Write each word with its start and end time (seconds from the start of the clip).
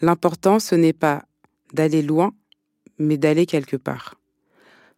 L'important, 0.00 0.58
ce 0.58 0.74
n'est 0.74 0.92
pas 0.92 1.24
d'aller 1.72 2.02
loin, 2.02 2.32
mais 2.98 3.16
d'aller 3.16 3.46
quelque 3.46 3.76
part. 3.76 4.16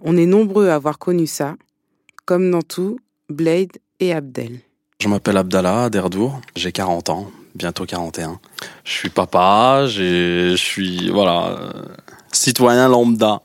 On 0.01 0.17
est 0.17 0.27
nombreux 0.27 0.69
à 0.69 0.75
avoir 0.75 0.99
connu 0.99 1.27
ça, 1.27 1.57
comme 2.25 2.51
dans 2.51 2.63
tout, 2.63 2.99
Blade 3.29 3.79
et 4.01 4.13
Abdel. 4.13 4.61
Je 5.01 5.09
m'appelle 5.09 5.37
Abdallah 5.37 5.91
Derdour, 5.91 6.41
j'ai 6.57 6.73
40 6.73 7.11
ans, 7.11 7.31
bientôt 7.55 7.87
41. 7.87 8.41
Je 8.85 8.93
suis 8.93 9.11
papa, 9.11 9.87
je 9.87 10.55
suis 10.57 11.11
voilà 11.11 11.49
euh, 11.49 11.73
citoyen 12.33 12.89
lambda, 12.89 13.43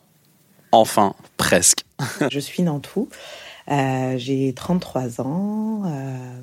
enfin 0.72 1.14
presque. 1.38 1.86
Je 2.32 2.40
suis 2.40 2.64
Nantou, 2.64 3.08
euh, 3.70 4.18
j'ai 4.18 4.54
33 4.54 5.22
ans, 5.22 5.84
euh, 5.86 6.42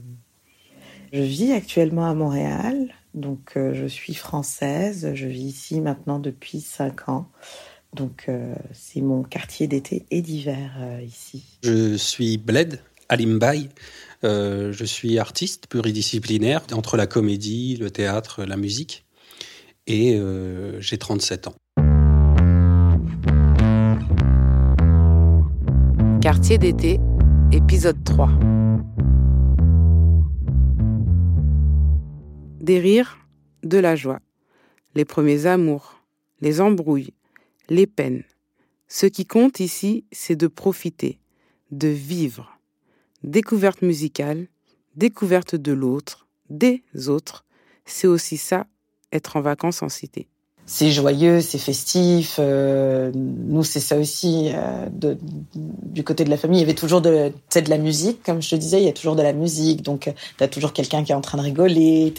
je 1.13 1.21
vis 1.21 1.53
actuellement 1.53 2.09
à 2.09 2.15
Montréal, 2.15 2.95
donc 3.15 3.53
euh, 3.57 3.75
je 3.75 3.87
suis 3.87 4.15
française, 4.15 5.13
je 5.15 5.27
vis 5.27 5.45
ici 5.45 5.81
maintenant 5.81 6.19
depuis 6.19 6.61
5 6.61 7.09
ans, 7.09 7.29
donc 7.95 8.27
euh, 8.29 8.55
c'est 8.73 9.01
mon 9.01 9.23
quartier 9.23 9.67
d'été 9.67 10.05
et 10.11 10.23
d'hiver 10.23 10.77
euh, 10.79 11.03
ici. 11.03 11.45
Je 11.63 11.97
suis 11.97 12.39
Bled 12.39 12.81
Alimbaï. 13.09 13.69
Euh, 14.23 14.73
je 14.73 14.85
suis 14.85 15.19
artiste 15.19 15.67
pluridisciplinaire 15.67 16.63
entre 16.73 16.97
la 16.97 17.07
comédie, 17.07 17.77
le 17.77 17.91
théâtre, 17.91 18.45
la 18.45 18.57
musique. 18.57 19.05
Et 19.87 20.17
euh, 20.17 20.81
j'ai 20.81 20.99
37 20.99 21.49
ans. 21.49 21.55
Quartier 26.21 26.59
d'été, 26.59 27.01
épisode 27.51 28.05
3. 28.05 28.31
Des 32.71 32.79
rires, 32.79 33.19
de 33.65 33.79
la 33.79 33.97
joie, 33.97 34.21
les 34.95 35.05
premiers 35.05 35.47
amours, 35.47 36.05
les 36.41 36.61
embrouilles, 36.61 37.15
les 37.69 37.89
peines. 37.89 38.23
Ce 38.87 39.07
qui 39.07 39.27
compte 39.27 39.59
ici, 39.59 40.05
c'est 40.13 40.37
de 40.37 40.47
profiter, 40.47 41.19
de 41.73 41.89
vivre. 41.89 42.61
Découverte 43.25 43.83
musicale, 43.83 44.47
découverte 44.95 45.57
de 45.57 45.73
l'autre, 45.73 46.29
des 46.49 46.85
autres, 47.09 47.45
c'est 47.87 48.07
aussi 48.07 48.37
ça, 48.37 48.69
être 49.11 49.35
en 49.35 49.41
vacances 49.41 49.83
en 49.83 49.89
cité. 49.89 50.30
C'est 50.73 50.93
joyeux, 50.93 51.41
c'est 51.41 51.59
festif. 51.59 52.37
euh, 52.39 53.11
nous, 53.13 53.65
c'est 53.65 53.81
ça 53.81 53.97
aussi. 53.99 54.53
euh, 54.55 54.87
du 55.43 56.05
côté 56.05 56.23
de 56.23 56.31
la 56.31 56.37
famille, 56.37 56.59
il 56.59 56.61
y 56.61 56.65
avait 56.65 56.75
toujours 56.75 57.01
de, 57.01 57.33
tu 57.51 57.61
de 57.61 57.69
la 57.69 57.77
musique, 57.77 58.23
comme 58.23 58.41
je 58.41 58.51
te 58.51 58.55
disais, 58.55 58.81
il 58.81 58.85
y 58.87 58.89
a 58.89 58.93
toujours 58.93 59.17
de 59.17 59.23
la 59.23 59.33
musique. 59.33 59.83
Donc, 59.83 60.07
euh, 60.07 60.13
t'as 60.37 60.47
toujours 60.47 60.73
quelqu'un 60.73 61.03
qui 61.03 61.11
est 61.11 61.15
en 61.17 61.21
train 61.21 61.39
de 61.39 61.43
rigoler, 61.43 62.15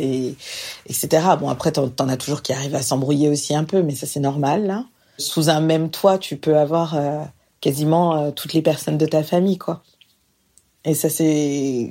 etc. 0.86 1.08
Bon, 1.40 1.48
après, 1.48 1.72
t'en 1.72 1.88
t'en 1.88 2.10
as 2.10 2.18
toujours 2.18 2.42
qui 2.42 2.52
arrivent 2.52 2.76
à 2.76 2.82
s'embrouiller 2.82 3.30
aussi 3.30 3.56
un 3.56 3.64
peu, 3.64 3.84
mais 3.84 3.96
ça, 3.96 4.06
c'est 4.06 4.20
normal. 4.20 4.68
Là. 4.68 4.84
Sous 5.18 5.50
un 5.50 5.62
même 5.62 5.90
toit, 5.90 6.18
tu 6.18 6.36
peux 6.36 6.58
avoir 6.58 6.98
quasiment 7.62 8.32
toutes 8.34 8.52
les 8.52 8.62
personnes 8.62 8.98
de 8.98 9.06
ta 9.06 9.24
famille, 9.24 9.60
quoi. 9.60 9.82
Et 10.84 10.94
ça, 10.94 11.10
c'est 11.10 11.90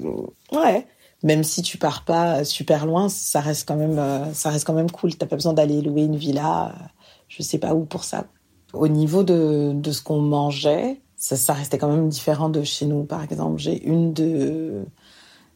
ouais. 0.53 0.87
Même 1.23 1.45
si 1.45 1.63
tu 1.63 1.77
pars 1.77 2.05
pas 2.05 2.45
super 2.45 2.87
loin, 2.87 3.09
ça 3.09 3.41
reste 3.41 3.69
quand 3.69 3.77
même, 3.77 3.99
euh, 3.99 4.33
ça 4.33 4.51
reste 4.51 4.67
quand 4.67 4.73
même 4.73 4.91
cool. 4.91 5.15
T'as 5.15 5.27
pas 5.27 5.37
besoin 5.37 5.53
d'aller 5.53 5.83
louer 5.83 6.05
une 6.05 6.17
villa, 6.17 6.69
euh, 6.69 6.85
je 7.29 7.43
sais 7.43 7.59
pas 7.59 7.75
où 7.75 7.85
pour 7.85 8.05
ça. 8.05 8.25
Au 8.73 8.89
niveau 8.89 9.23
de, 9.23 9.73
de 9.75 9.93
ce 9.93 10.03
qu'on 10.03 10.21
mangeait, 10.21 11.01
ça, 11.17 11.53
restait 11.53 11.77
quand 11.77 11.89
même 11.89 12.09
différent 12.09 12.49
de 12.49 12.63
chez 12.63 12.87
nous. 12.87 13.05
Par 13.05 13.23
exemple, 13.23 13.59
j'ai 13.59 13.83
une 13.85 14.13
de 14.15 14.85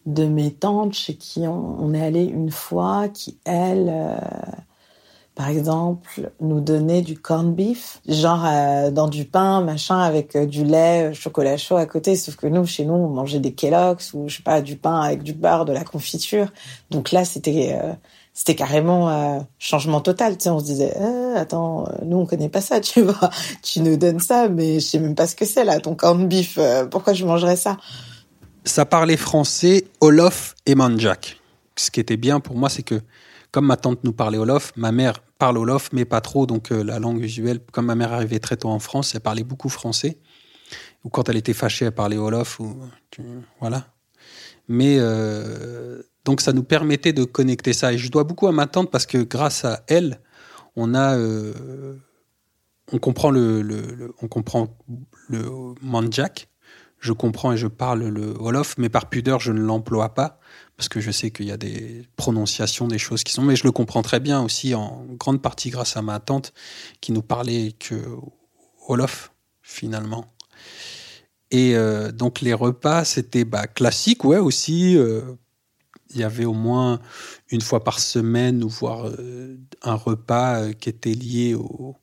de 0.07 0.27
mes 0.27 0.53
tantes 0.53 0.93
chez 0.95 1.15
qui 1.15 1.47
on, 1.49 1.95
est 1.95 2.03
allé 2.03 2.25
une 2.25 2.51
fois, 2.51 3.09
qui 3.09 3.39
elle, 3.45 3.89
euh, 3.89 4.19
par 5.34 5.49
exemple, 5.49 6.31
nous 6.41 6.61
donnait 6.61 7.03
du 7.03 7.19
corned 7.19 7.56
beef, 7.56 8.00
genre 8.06 8.45
euh, 8.47 8.93
dans 8.93 9.09
du 9.09 9.25
pain, 9.25 9.62
machin, 9.62 9.99
avec 9.99 10.37
euh, 10.37 10.47
du 10.47 10.65
lait, 10.65 11.11
euh, 11.11 11.12
chocolat 11.12 11.56
chaud 11.56 11.77
à 11.77 11.87
côté. 11.87 12.15
Sauf 12.15 12.37
que 12.37 12.47
nous, 12.47 12.65
chez 12.67 12.84
nous, 12.84 12.95
on 12.95 13.09
mangeait 13.09 13.41
des 13.41 13.53
Kellogg's 13.53 14.15
ou 14.15 14.28
je 14.28 14.37
sais 14.37 14.43
pas, 14.44 14.62
du 14.62 14.77
pain 14.77 15.00
avec 15.00 15.25
du 15.25 15.33
beurre, 15.33 15.65
de 15.65 15.73
la 15.73 15.83
confiture. 15.83 16.53
Donc 16.91 17.11
là, 17.11 17.25
c'était 17.25 17.77
c'était 18.33 18.55
carrément 18.55 19.44
changement 19.59 20.00
total. 20.00 20.37
Tu 20.37 20.44
sais, 20.44 20.50
on 20.50 20.61
se 20.61 20.65
disait, 20.65 20.94
Euh, 21.00 21.37
attends, 21.37 21.89
nous 22.05 22.19
on 22.19 22.27
connaît 22.27 22.49
pas 22.49 22.61
ça, 22.61 22.81
tu 22.81 23.03
vois. 23.03 23.31
Tu 23.62 23.81
nous 23.81 23.97
donnes 23.97 24.21
ça, 24.21 24.49
mais 24.49 24.75
je 24.75 24.87
sais 24.87 25.00
même 25.00 25.17
pas 25.17 25.27
ce 25.27 25.34
que 25.34 25.44
c'est 25.44 25.65
là, 25.65 25.81
ton 25.81 25.97
corned 25.97 26.28
beef. 26.28 26.61
pourquoi 26.93 27.12
je 27.12 27.25
mangerais 27.25 27.56
ça? 27.56 27.77
Ça 28.65 28.87
parlait 28.87 29.17
français, 29.17 29.84
Olof 30.00 30.55
et 30.65 30.77
Manjak. 30.77 31.41
Ce 31.77 31.91
qui 31.91 31.99
était 31.99 32.17
bien 32.17 32.39
pour 32.39 32.55
moi, 32.55 32.69
c'est 32.69 32.84
que 32.84 33.00
comme 33.55 33.67
ma 33.67 33.77
tante 33.77 34.03
nous 34.03 34.13
parlait 34.13 34.37
Olof, 34.37 34.73
ma 34.75 34.91
mère 34.91 35.21
parle 35.39 35.59
Olof, 35.59 35.91
mais 35.93 36.05
pas 36.05 36.21
trop. 36.21 36.45
Donc 36.45 36.73
euh, 36.73 36.83
la 36.83 36.99
langue 36.99 37.21
usuelle, 37.23 37.61
comme 37.71 37.87
ma 37.87 37.95
mère 37.95 38.13
arrivait 38.13 38.41
très 38.41 38.57
tôt 38.57 38.69
en 38.69 38.81
France, 38.81 39.15
elle 39.15 39.21
parlait 39.21 39.45
beaucoup 39.45 39.69
français. 39.69 40.19
Ou 41.05 41.09
quand 41.09 41.29
elle 41.29 41.37
était 41.37 41.53
fâchée, 41.55 41.85
elle 41.85 41.93
parlait 41.95 42.17
Olof. 42.17 42.61
Voilà. 43.61 43.95
Mais 44.67 44.97
euh, 44.99 46.03
donc 46.25 46.41
ça 46.41 46.53
nous 46.53 46.65
permettait 46.65 47.13
de 47.13 47.23
connecter 47.23 47.73
ça. 47.73 47.93
Et 47.93 47.99
je 47.99 48.11
dois 48.11 48.25
beaucoup 48.25 48.49
à 48.49 48.53
ma 48.53 48.67
tante 48.67 48.91
parce 48.91 49.06
que 49.06 49.19
grâce 49.19 49.65
à 49.65 49.85
elle, 49.87 50.19
on 50.75 50.93
a, 50.93 51.17
euh, 51.17 51.95
on 52.91 52.99
comprend 52.99 53.31
le, 53.31 53.62
le- 53.62 53.83
le- 53.95 54.12
on 54.21 54.27
comprend 54.27 54.77
le 55.29 55.45
manjak. 55.81 56.49
Je 57.05 57.12
comprends 57.12 57.53
et 57.53 57.59
je 57.59 57.67
parle 57.67 58.05
le 58.05 58.33
wolof, 58.33 58.77
mais 58.79 58.89
par 58.89 59.11
pudeur, 59.11 59.39
je 59.39 59.53
ne 59.53 59.61
l'emploie 59.61 60.15
pas 60.15 60.39
parce 60.79 60.89
que 60.89 61.01
je 61.03 61.11
sais 61.11 61.31
qu'il 61.31 61.45
y 61.45 61.51
a 61.51 61.59
des 61.59 62.09
prononciations, 62.17 62.89
des 62.89 62.97
choses 62.97 63.25
qui 63.25 63.35
sont. 63.35 63.43
Mais 63.43 63.56
je 63.56 63.65
le 63.65 63.73
comprends 63.73 64.01
très 64.01 64.21
bien 64.21 64.41
aussi 64.41 64.75
en 64.75 65.05
grande 65.11 65.43
partie 65.43 65.69
grâce 65.69 65.99
à 65.99 66.03
ma 66.03 66.19
tante 66.19 66.55
qui 67.03 67.12
nous 67.12 67.21
parlait 67.21 67.73
que 67.73 67.95
wolof 68.89 69.35
finalement. 69.61 70.35
Et 71.51 71.77
euh, 71.77 72.11
donc 72.11 72.41
les 72.41 72.55
repas, 72.55 73.05
c'était 73.05 73.45
bah, 73.45 73.67
classique, 73.67 74.25
ouais 74.25 74.39
aussi. 74.39 74.97
euh, 74.97 75.21
il 76.15 76.21
y 76.21 76.25
avait 76.25 76.47
au 76.47 76.55
moins 76.55 77.00
une 77.50 77.61
fois 77.61 77.85
par 77.85 78.00
semaine 78.00 78.65
ou 78.65 78.71
voire 78.71 79.09
euh, 79.09 79.59
un 79.83 79.95
repas 79.95 80.73
qui 80.73 80.89
était 80.89 81.12
lié 81.12 81.55
au, 81.55 81.97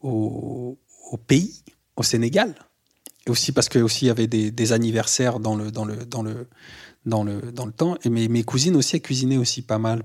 au 0.00 0.78
pays, 1.26 1.62
au 1.96 2.02
Sénégal. 2.02 2.54
Et 3.26 3.30
aussi 3.30 3.52
parce 3.52 3.68
que 3.68 3.78
aussi 3.78 4.06
y 4.06 4.10
avait 4.10 4.26
des, 4.26 4.50
des 4.50 4.72
anniversaires 4.72 5.40
dans 5.40 5.54
le 5.54 5.70
dans 5.70 5.84
le 5.84 5.96
dans 6.06 6.22
le 6.22 6.48
dans 7.06 7.24
le, 7.24 7.40
dans 7.52 7.66
le 7.66 7.72
temps. 7.72 7.96
Et 8.04 8.10
mes, 8.10 8.28
mes 8.28 8.42
cousines 8.42 8.76
aussi, 8.76 8.96
elles 8.96 9.02
cuisinaient 9.02 9.36
aussi 9.36 9.62
pas 9.62 9.78
mal, 9.78 10.02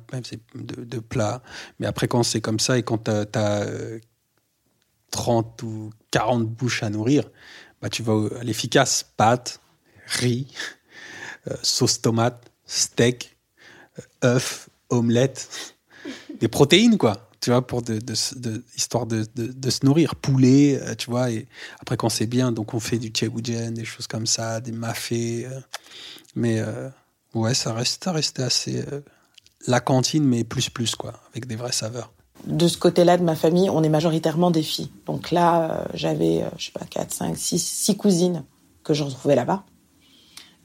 de, 0.56 0.84
de 0.84 1.00
plats. 1.00 1.42
Mais 1.80 1.88
après, 1.88 2.08
quand 2.08 2.24
c'est 2.24 2.42
comme 2.42 2.60
ça 2.60 2.78
et 2.78 2.84
quand 2.84 3.06
tu 3.06 3.12
as, 3.12 3.66
30 5.12 5.64
ou 5.64 5.92
40 6.12 6.46
bouches 6.46 6.84
à 6.84 6.90
nourrir, 6.90 7.30
bah, 7.82 7.90
tu 7.90 8.04
vas 8.04 8.28
à 8.40 8.44
l'efficace. 8.44 9.06
Pâtes, 9.16 9.62
riz, 10.08 10.48
euh, 11.48 11.56
sauce 11.64 12.02
tomate, 12.02 12.52
steak, 12.66 13.38
euh, 14.24 14.36
œufs, 14.36 14.70
omelette, 14.90 15.76
des 16.40 16.48
protéines, 16.48 16.98
quoi. 16.98 17.30
Tu 17.46 17.52
vois, 17.52 17.62
pour 17.62 17.84
de, 17.84 18.00
histoire 18.76 19.06
de, 19.06 19.24
de, 19.36 19.70
se 19.70 19.86
nourrir. 19.86 20.16
Poulet, 20.16 20.82
euh, 20.82 20.96
tu 20.96 21.12
vois. 21.12 21.30
Et 21.30 21.48
après, 21.80 21.96
quand 21.96 22.10
c'est 22.10 22.26
bien, 22.26 22.52
donc 22.52 22.74
on 22.74 22.80
fait 22.80 22.98
du 22.98 23.10
tchèboujen, 23.10 23.72
des 23.72 23.86
choses 23.86 24.08
comme 24.08 24.26
ça, 24.26 24.62
des 24.62 24.72
mafés. 24.72 25.48
mais 26.36 26.60
ouais, 27.36 27.54
ça 27.54 27.72
reste, 27.72 28.04
ça 28.04 28.14
reste 28.14 28.40
assez. 28.40 28.84
la 29.68 29.80
cantine, 29.80 30.24
mais 30.24 30.44
plus, 30.44 30.72
plus, 30.72 30.96
quoi, 30.96 31.14
avec 31.34 31.46
des 31.46 31.56
vraies 31.56 31.72
saveurs 31.72 32.12
de 32.48 32.68
ce 32.68 32.80
côté-là 32.80 33.18
de 33.18 33.24
ma 33.24 33.36
famille, 33.36 33.70
on 33.70 33.82
est 33.84 33.90
majoritairement 33.90 34.50
des 34.52 34.64
filles. 34.64 34.90
Donc 35.06 35.32
là, 35.32 35.86
j'avais, 35.94 36.44
je 36.58 36.66
sais 36.66 36.72
pas, 36.72 36.86
4, 36.86 37.12
5, 37.12 37.38
6, 37.38 37.60
6 37.60 37.98
cousines 37.98 38.44
que 38.84 38.96
je 38.96 39.04
retrouvais 39.04 39.36
là-bas. 39.36 39.64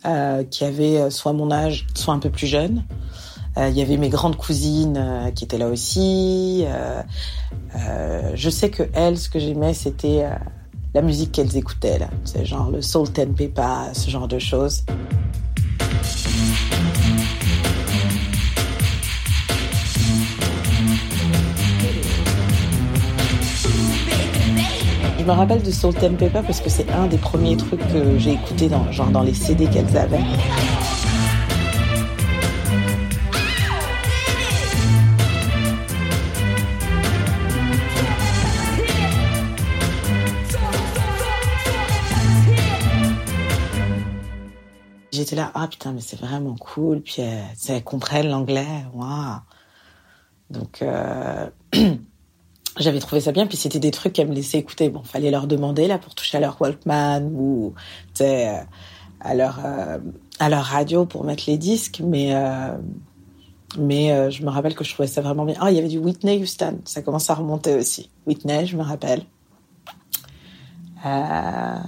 Euh, 0.07 0.45
qui 0.45 0.65
avaient 0.65 0.97
euh, 0.97 1.11
soit 1.11 1.35
mon 1.35 1.51
âge, 1.51 1.87
soit 1.95 2.15
un 2.15 2.21
peu 2.21 2.31
plus 2.31 2.47
jeune. 2.47 2.85
Euh, 3.57 3.69
il 3.69 3.77
y 3.77 3.83
avait 3.83 3.97
mes 3.97 4.09
grandes 4.09 4.37
cousines 4.37 5.33
qui 5.35 5.45
étaient 5.45 5.59
là 5.59 5.69
aussi. 5.69 6.65
je 8.35 8.51
sais 8.51 8.71
que 8.71 8.85
elles, 8.95 9.19
ce 9.19 9.29
que 9.29 9.39
j'aimais, 9.39 9.75
c'était 9.75 10.25
la 10.95 11.03
musique 11.03 11.33
qu'elles 11.33 11.57
écoutaient. 11.57 11.99
C'est 12.25 12.45
genre 12.45 12.71
le 12.71 12.83
Salt 12.83 13.19
and 13.19 13.35
ce 13.93 14.11
genre 14.11 14.29
de 14.29 14.39
choses. 14.39 14.85
Je 25.19 25.25
me 25.25 25.33
rappelle 25.33 25.63
de 25.63 25.71
Salt 25.71 26.03
and 26.03 26.17
parce 26.33 26.61
que 26.61 26.69
c'est 26.71 26.91
un 26.91 27.07
des 27.07 27.19
premiers 27.19 27.57
trucs 27.57 27.87
que 27.93 28.19
j'ai 28.19 28.33
écouté 28.33 28.69
genre 28.91 29.11
dans 29.11 29.23
les 29.23 29.35
CD 29.35 29.67
qu'elles 29.67 29.97
avaient. 29.97 30.19
J'étais 45.31 45.43
là, 45.43 45.53
ah 45.55 45.69
putain, 45.69 45.93
mais 45.93 46.01
c'est 46.01 46.19
vraiment 46.19 46.57
cool. 46.57 47.03
Puis 47.03 47.23
elles, 47.23 47.45
elles 47.69 47.85
comprennent 47.85 48.29
l'anglais, 48.29 48.67
waouh. 48.93 49.37
Donc 50.51 50.83
euh, 50.83 51.49
j'avais 52.81 52.99
trouvé 52.99 53.21
ça 53.21 53.31
bien. 53.31 53.47
Puis 53.47 53.57
c'était 53.57 53.79
des 53.79 53.93
trucs 53.93 54.13
qu'elles 54.13 54.29
me 54.29 54.35
laissaient 54.35 54.59
écouter. 54.59 54.89
Bon 54.89 55.05
fallait 55.05 55.31
leur 55.31 55.47
demander 55.47 55.87
là 55.87 55.99
pour 55.99 56.17
toucher 56.17 56.39
à 56.39 56.41
leur 56.41 56.61
Walkman 56.61 57.31
ou 57.33 57.75
euh, 58.21 58.57
à 59.21 59.35
leur 59.37 59.61
euh, 59.65 59.99
à 60.41 60.49
leur 60.49 60.65
radio 60.65 61.07
pour 61.07 61.23
mettre 61.23 61.45
les 61.47 61.59
disques. 61.59 62.03
Mais 62.05 62.35
euh, 62.35 62.77
mais 63.79 64.33
je 64.33 64.43
me 64.43 64.51
rappelle 64.51 64.75
que 64.75 64.83
je 64.83 64.93
trouvais 64.93 65.07
ça 65.07 65.21
vraiment 65.21 65.45
bien. 65.45 65.55
Ah 65.61 65.71
il 65.71 65.77
y 65.77 65.79
avait 65.79 65.87
du 65.87 65.99
Whitney 65.99 66.43
Houston. 66.43 66.81
Ça 66.87 67.03
commence 67.03 67.31
à 67.31 67.35
remonter 67.35 67.77
aussi. 67.77 68.11
Whitney 68.27 68.67
je 68.67 68.77
me 68.77 68.83
rappelle. 68.83 69.23
Euh... 71.07 71.79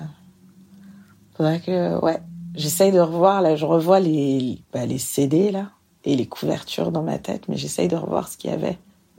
faudrait 1.35 1.61
que 1.61 2.01
ouais 2.05 2.21
j'essaye 2.55 2.93
de 2.93 3.01
revoir 3.01 3.43
là 3.43 3.57
je 3.57 3.65
revois 3.65 4.01
les 4.01 4.63
bah, 4.73 4.87
les 4.87 4.99
CD 4.99 5.51
là 5.51 5.71
et 6.05 6.17
les 6.17 6.27
couvertures 6.27 6.93
dans 6.93 7.03
ma 7.03 7.19
tête 7.19 7.49
mais 7.49 7.57
j'essaye 7.57 7.89
de 7.89 7.97
revoir 7.97 8.29
ce 8.29 8.37
qu'il 8.37 8.51
y 8.51 8.53
avait 8.53 8.79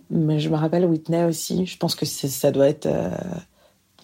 mais 0.10 0.40
je 0.40 0.50
me 0.50 0.56
rappelle 0.56 0.86
Whitney 0.86 1.24
aussi. 1.24 1.66
Je 1.66 1.78
pense 1.78 1.96
que 1.96 2.06
ça 2.06 2.52
doit 2.52 2.68
être. 2.68 2.86
Euh, 2.86 3.10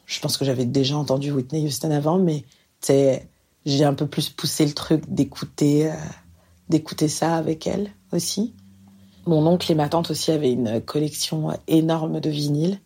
je 0.05 0.19
pense 0.19 0.37
que 0.37 0.45
j'avais 0.45 0.65
déjà 0.65 0.97
entendu 0.97 1.31
Whitney 1.31 1.65
Houston 1.65 1.91
avant, 1.91 2.17
mais 2.17 2.43
j'ai 3.65 3.83
un 3.83 3.93
peu 3.93 4.07
plus 4.07 4.29
poussé 4.29 4.65
le 4.65 4.73
truc 4.73 5.03
d'écouter, 5.07 5.91
euh, 5.91 5.95
d'écouter 6.67 7.07
ça 7.07 7.35
avec 7.35 7.67
elle 7.67 7.91
aussi. 8.11 8.55
Mon 9.27 9.45
oncle 9.45 9.71
et 9.71 9.75
ma 9.75 9.87
tante 9.87 10.09
aussi 10.09 10.31
avaient 10.31 10.51
une 10.51 10.81
collection 10.81 11.49
énorme 11.67 12.19
de 12.19 12.29
vinyles. 12.29 12.79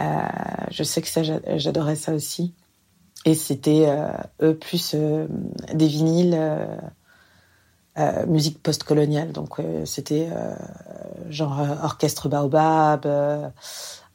Euh, 0.00 0.04
je 0.70 0.82
sais 0.82 1.02
que 1.02 1.08
j'adorais 1.56 1.96
ça 1.96 2.14
aussi. 2.14 2.54
Et 3.24 3.34
c'était 3.34 3.86
eux 4.42 4.56
plus 4.56 4.94
des 4.94 5.86
vinyles 5.86 6.38
euh, 7.96 8.26
musique 8.26 8.60
post-coloniale. 8.60 9.30
Donc 9.30 9.60
euh, 9.60 9.84
c'était 9.84 10.28
euh, 10.32 10.52
genre 11.30 11.64
orchestre 11.84 12.28
baobab, 12.28 13.06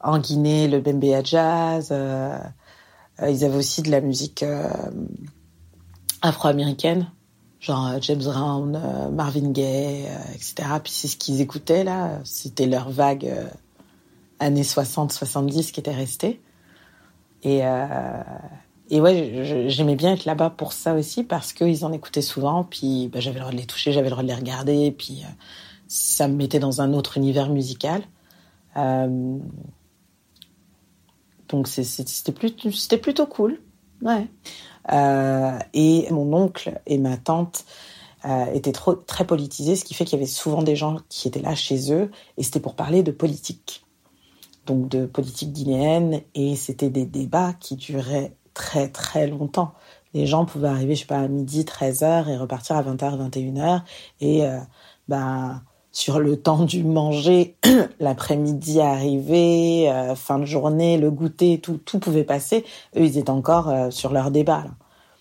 en 0.00 0.18
Guinée 0.18 0.68
le 0.68 0.80
bembea 0.80 1.22
jazz. 1.24 1.90
ils 1.90 3.44
avaient 3.44 3.56
aussi 3.56 3.80
de 3.80 3.90
la 3.90 4.02
musique 4.02 4.44
afro-américaine, 6.20 7.10
genre 7.58 7.92
James 8.02 8.22
Brown, 8.22 9.10
Marvin 9.12 9.50
Gaye, 9.50 10.08
etc. 10.34 10.54
Puis 10.84 10.92
c'est 10.92 11.08
ce 11.08 11.16
qu'ils 11.16 11.40
écoutaient 11.40 11.84
là, 11.84 12.20
c'était 12.24 12.66
leur 12.66 12.90
vague 12.90 13.32
années 14.40 14.62
60-70 14.62 15.72
qui 15.72 15.80
était 15.80 15.94
restée. 15.94 16.42
Et, 17.42 17.62
et 18.90 19.00
ouais, 19.00 19.68
j'aimais 19.68 19.94
bien 19.94 20.14
être 20.14 20.24
là-bas 20.24 20.50
pour 20.50 20.72
ça 20.72 20.94
aussi 20.94 21.22
parce 21.22 21.52
qu'ils 21.52 21.84
en 21.84 21.92
écoutaient 21.92 22.22
souvent. 22.22 22.64
Puis 22.64 23.08
bah, 23.08 23.20
j'avais 23.20 23.36
le 23.36 23.42
droit 23.42 23.52
de 23.52 23.56
les 23.56 23.66
toucher, 23.66 23.92
j'avais 23.92 24.08
le 24.08 24.10
droit 24.10 24.24
de 24.24 24.28
les 24.28 24.34
regarder. 24.34 24.90
Puis 24.90 25.22
euh, 25.22 25.28
ça 25.86 26.26
me 26.26 26.34
mettait 26.34 26.58
dans 26.58 26.80
un 26.80 26.92
autre 26.92 27.16
univers 27.16 27.50
musical. 27.50 28.02
Euh, 28.76 29.38
donc 31.48 31.68
c'était 31.68 32.32
plutôt, 32.32 32.68
plutôt 33.00 33.26
cool. 33.26 33.60
Ouais. 34.02 34.26
Euh, 34.92 35.58
et 35.72 36.10
mon 36.10 36.32
oncle 36.32 36.80
et 36.86 36.98
ma 36.98 37.16
tante 37.16 37.64
étaient 38.52 38.72
trop, 38.72 38.94
très 38.94 39.24
politisés, 39.24 39.76
ce 39.76 39.84
qui 39.84 39.94
fait 39.94 40.04
qu'il 40.04 40.18
y 40.18 40.22
avait 40.22 40.30
souvent 40.30 40.62
des 40.62 40.76
gens 40.76 40.98
qui 41.08 41.26
étaient 41.26 41.40
là 41.40 41.54
chez 41.54 41.90
eux 41.92 42.10
et 42.36 42.42
c'était 42.42 42.60
pour 42.60 42.74
parler 42.74 43.02
de 43.02 43.12
politique. 43.12 43.86
Donc 44.66 44.88
de 44.88 45.06
politique 45.06 45.52
guinéenne 45.52 46.20
et 46.34 46.54
c'était 46.54 46.90
des 46.90 47.06
débats 47.06 47.54
qui 47.54 47.76
duraient 47.76 48.34
très 48.60 48.88
très 48.88 49.26
longtemps. 49.26 49.72
Les 50.12 50.26
gens 50.26 50.44
pouvaient 50.44 50.68
arriver, 50.68 50.94
je 50.94 51.00
sais 51.00 51.06
pas, 51.06 51.20
à 51.20 51.28
midi, 51.28 51.64
13h 51.64 52.28
et 52.28 52.36
repartir 52.36 52.76
à 52.76 52.82
20h, 52.82 53.30
21h. 53.30 53.82
Et 54.20 54.44
ben, 55.08 55.62
sur 55.92 56.20
le 56.20 56.40
temps 56.40 56.64
du 56.64 56.84
manger, 56.84 57.56
l'après-midi 58.00 58.80
arrivé, 58.80 59.90
euh, 59.90 60.14
fin 60.14 60.38
de 60.38 60.44
journée, 60.44 60.98
le 60.98 61.10
goûter, 61.10 61.58
tout, 61.60 61.78
tout 61.78 61.98
pouvait 61.98 62.24
passer. 62.24 62.64
Eux, 62.96 63.04
ils 63.04 63.18
étaient 63.18 63.30
encore 63.30 63.68
euh, 63.68 63.90
sur 63.90 64.12
leur 64.12 64.30
débat. 64.30 64.64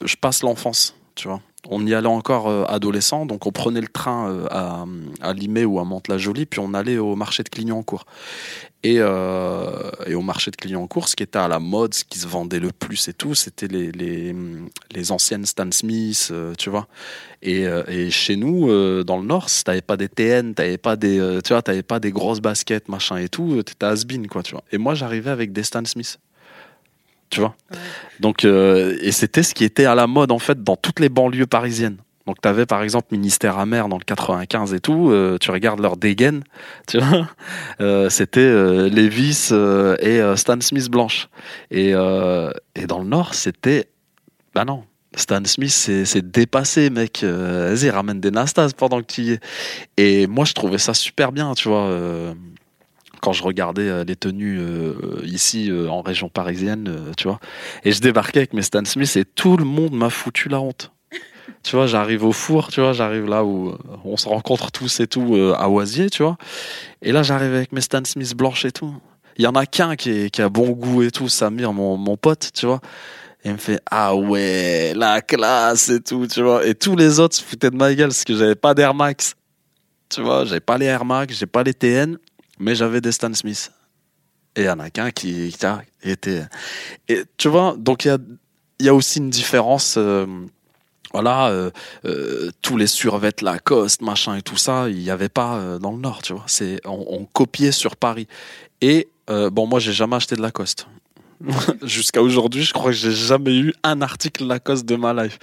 Je 0.03 0.15
passe 0.15 0.43
l'enfance, 0.43 0.95
tu 1.15 1.27
vois. 1.27 1.41
On 1.67 1.85
y 1.85 1.93
allait 1.93 2.07
encore 2.07 2.71
adolescent, 2.71 3.25
donc 3.25 3.45
on 3.45 3.51
prenait 3.51 3.81
le 3.81 3.87
train 3.87 4.45
à, 4.49 4.85
à 5.21 5.33
Limay 5.33 5.65
ou 5.65 5.79
à 5.79 5.83
Mantes-la-Jolie, 5.83 6.45
puis 6.45 6.61
on 6.61 6.73
allait 6.73 6.97
au 6.97 7.15
marché 7.15 7.43
de 7.43 7.49
Clignancourt. 7.49 8.05
Et, 8.81 8.95
euh, 8.99 9.91
et, 10.07 10.15
au 10.15 10.21
marché 10.21 10.51
de 10.51 10.55
Clignancourt, 10.55 11.09
ce 11.09 11.17
qui 11.17 11.23
était 11.23 11.37
à 11.37 11.49
la 11.49 11.59
mode, 11.59 11.93
ce 11.93 12.05
qui 12.05 12.17
se 12.17 12.27
vendait 12.27 12.61
le 12.61 12.71
plus 12.71 13.09
et 13.09 13.13
tout, 13.13 13.35
c'était 13.35 13.67
les, 13.67 13.91
les, 13.91 14.33
les, 14.91 15.11
anciennes 15.11 15.45
Stan 15.45 15.69
Smith, 15.71 16.29
euh, 16.31 16.53
tu 16.57 16.69
vois. 16.69 16.87
Et, 17.41 17.67
euh, 17.67 17.83
et, 17.89 18.09
chez 18.09 18.37
nous, 18.37 18.69
euh, 18.69 19.03
dans 19.03 19.17
le 19.17 19.25
Nord, 19.25 19.49
si 19.49 19.65
t'avais 19.65 19.81
pas 19.81 19.97
des 19.97 20.07
TN, 20.07 20.53
t'avais 20.53 20.77
pas 20.77 20.95
des, 20.95 21.19
euh, 21.19 21.41
tu 21.41 21.51
vois, 21.51 21.61
pas 21.61 21.99
des 21.99 22.11
grosses 22.11 22.39
baskets, 22.39 22.87
machin 22.87 23.17
et 23.17 23.27
tout, 23.27 23.61
t'étais 23.63 23.85
has 23.85 24.05
quoi, 24.29 24.43
tu 24.43 24.53
vois. 24.53 24.63
Et 24.71 24.77
moi, 24.77 24.93
j'arrivais 24.93 25.31
avec 25.31 25.51
des 25.51 25.63
Stan 25.63 25.83
Smith. 25.83 26.17
Tu 27.29 27.39
vois. 27.39 27.55
Donc, 28.19 28.43
et 28.43 29.11
c'était 29.11 29.43
ce 29.43 29.53
qui 29.53 29.63
était 29.63 29.85
à 29.85 29.95
la 29.95 30.07
mode, 30.07 30.31
en 30.31 30.39
fait, 30.39 30.63
dans 30.63 30.75
toutes 30.75 30.99
les 30.99 31.09
banlieues 31.09 31.45
parisiennes. 31.45 31.97
Donc 32.29 32.41
tu 32.43 32.47
avais 32.47 32.67
par 32.67 32.83
exemple 32.83 33.07
Ministère 33.09 33.57
amer 33.57 33.89
dans 33.89 33.97
le 33.97 34.03
95 34.03 34.75
et 34.75 34.79
tout, 34.79 35.09
euh, 35.09 35.39
tu 35.41 35.49
regardes 35.49 35.79
leur 35.79 35.97
dégaine, 35.97 36.43
tu 36.87 36.99
vois, 36.99 37.27
euh, 37.81 38.07
c'était 38.11 38.39
euh, 38.41 38.87
Levis 38.87 39.51
et 39.99 40.21
Stan 40.35 40.61
Smith 40.61 40.91
blanche. 40.91 41.27
Et, 41.71 41.89
et 41.89 42.85
dans 42.87 42.99
le 42.99 43.05
Nord, 43.05 43.33
c'était, 43.33 43.89
bah 44.53 44.63
non, 44.63 44.83
Stan 45.15 45.41
Smith, 45.43 45.71
c'est 45.71 46.31
dépassé, 46.31 46.91
mec. 46.91 47.23
Vas-y, 47.23 47.89
ramène 47.89 48.19
des 48.19 48.29
Nastas 48.29 48.73
pendant 48.77 49.01
que 49.01 49.07
tu 49.07 49.21
y 49.23 49.31
es. 49.31 49.39
Et 49.97 50.27
moi, 50.27 50.45
je 50.45 50.53
trouvais 50.53 50.77
ça 50.77 50.93
super 50.93 51.31
bien, 51.31 51.55
tu 51.55 51.67
vois. 51.67 52.35
Quand 53.21 53.33
je 53.33 53.43
regardais 53.43 54.03
les 54.05 54.15
tenues 54.15 54.61
ici 55.23 55.71
en 55.89 56.01
région 56.01 56.29
parisienne, 56.29 57.11
tu 57.17 57.27
vois. 57.27 57.39
Et 57.83 57.91
je 57.91 58.01
débarquais 58.01 58.39
avec 58.39 58.53
mes 58.53 58.61
Stan 58.61 58.85
Smith 58.85 59.15
et 59.17 59.25
tout 59.25 59.57
le 59.57 59.65
monde 59.65 59.93
m'a 59.93 60.09
foutu 60.09 60.49
la 60.49 60.59
honte 60.59 60.91
tu 61.63 61.75
vois, 61.75 61.87
j'arrive 61.87 62.23
au 62.23 62.31
four, 62.31 62.69
tu 62.69 62.81
vois, 62.81 62.93
j'arrive 62.93 63.25
là 63.25 63.43
où 63.43 63.75
on 64.05 64.17
se 64.17 64.27
rencontre 64.27 64.71
tous 64.71 64.99
et 64.99 65.07
tout 65.07 65.35
euh, 65.35 65.55
à 65.57 65.69
Oisier, 65.69 66.09
tu 66.09 66.23
vois. 66.23 66.37
Et 67.01 67.11
là, 67.11 67.23
j'arrive 67.23 67.53
avec 67.53 67.71
mes 67.71 67.81
Stan 67.81 68.01
Smith 68.05 68.35
blanches 68.35 68.65
et 68.65 68.71
tout. 68.71 68.93
Il 69.37 69.43
y 69.43 69.47
en 69.47 69.55
a 69.55 69.65
qu'un 69.65 69.95
qui, 69.95 70.29
qui, 70.31 70.41
a 70.41 70.49
bon 70.49 70.71
goût 70.71 71.01
et 71.01 71.11
tout, 71.11 71.29
Samir, 71.29 71.71
mon, 71.73 71.97
mon 71.97 72.17
pote, 72.17 72.51
tu 72.53 72.65
vois. 72.65 72.81
Et 73.43 73.49
il 73.49 73.53
me 73.53 73.57
fait 73.57 73.79
ah 73.89 74.15
ouais 74.15 74.93
la 74.95 75.21
classe 75.21 75.87
et 75.87 76.01
tout 76.01 76.27
tu 76.27 76.41
vois 76.43 76.67
et 76.67 76.75
tous 76.75 76.97
les 76.97 77.21
autres 77.21 77.37
se 77.37 77.41
foutaient 77.41 77.69
de 77.69 77.77
ma 77.77 77.95
gueule 77.95 78.09
parce 78.09 78.25
que 78.25 78.35
j'avais 78.35 78.55
pas 78.55 78.73
d'Air 78.73 78.93
Max 78.93 79.35
tu 80.09 80.21
vois 80.21 80.43
j'avais 80.43 80.59
pas 80.59 80.77
les 80.77 80.87
Air 80.87 81.05
Max 81.05 81.39
j'ai 81.39 81.45
pas 81.45 81.63
les 81.63 81.73
TN 81.73 82.17
mais 82.59 82.75
j'avais 82.75 83.01
des 83.01 83.11
Stan 83.11 83.33
Smith 83.33 83.71
et 84.55 84.61
il 84.61 84.65
y 84.65 84.69
en 84.69 84.79
a 84.79 84.89
qu'un 84.89 85.11
qui, 85.11 85.53
été 86.03 86.43
et 87.07 87.23
tu 87.37 87.47
vois 87.47 87.75
donc 87.77 88.05
il 88.05 88.09
y 88.09 88.11
a 88.11 88.17
y 88.81 88.89
a 88.89 88.93
aussi 88.93 89.19
une 89.19 89.29
différence 89.29 89.95
euh, 89.97 90.25
voilà 91.13 91.49
euh, 91.49 91.71
euh, 92.05 92.51
tous 92.61 92.77
les 92.77 92.87
survêtements 92.87 93.51
Lacoste 93.51 94.01
machin 94.01 94.35
et 94.35 94.41
tout 94.41 94.57
ça 94.57 94.89
il 94.89 95.01
y 95.01 95.11
avait 95.11 95.29
pas 95.29 95.77
dans 95.79 95.91
le 95.91 95.99
nord 95.99 96.21
tu 96.21 96.33
vois 96.33 96.45
on, 96.85 97.25
copiait 97.25 97.71
sur 97.71 97.95
Paris 97.95 98.27
et 98.81 99.07
bon 99.27 99.67
moi 99.67 99.79
j'ai 99.79 99.93
jamais 99.93 100.15
acheté 100.15 100.35
de 100.35 100.41
Lacoste 100.41 100.87
Jusqu'à 101.83 102.21
aujourd'hui, 102.21 102.63
je 102.63 102.73
crois 102.73 102.91
que 102.91 102.97
j'ai 102.97 103.11
jamais 103.11 103.55
eu 103.55 103.73
un 103.83 104.01
article 104.01 104.45
Lacoste 104.45 104.85
de 104.85 104.95
ma 104.95 105.13
life. 105.13 105.39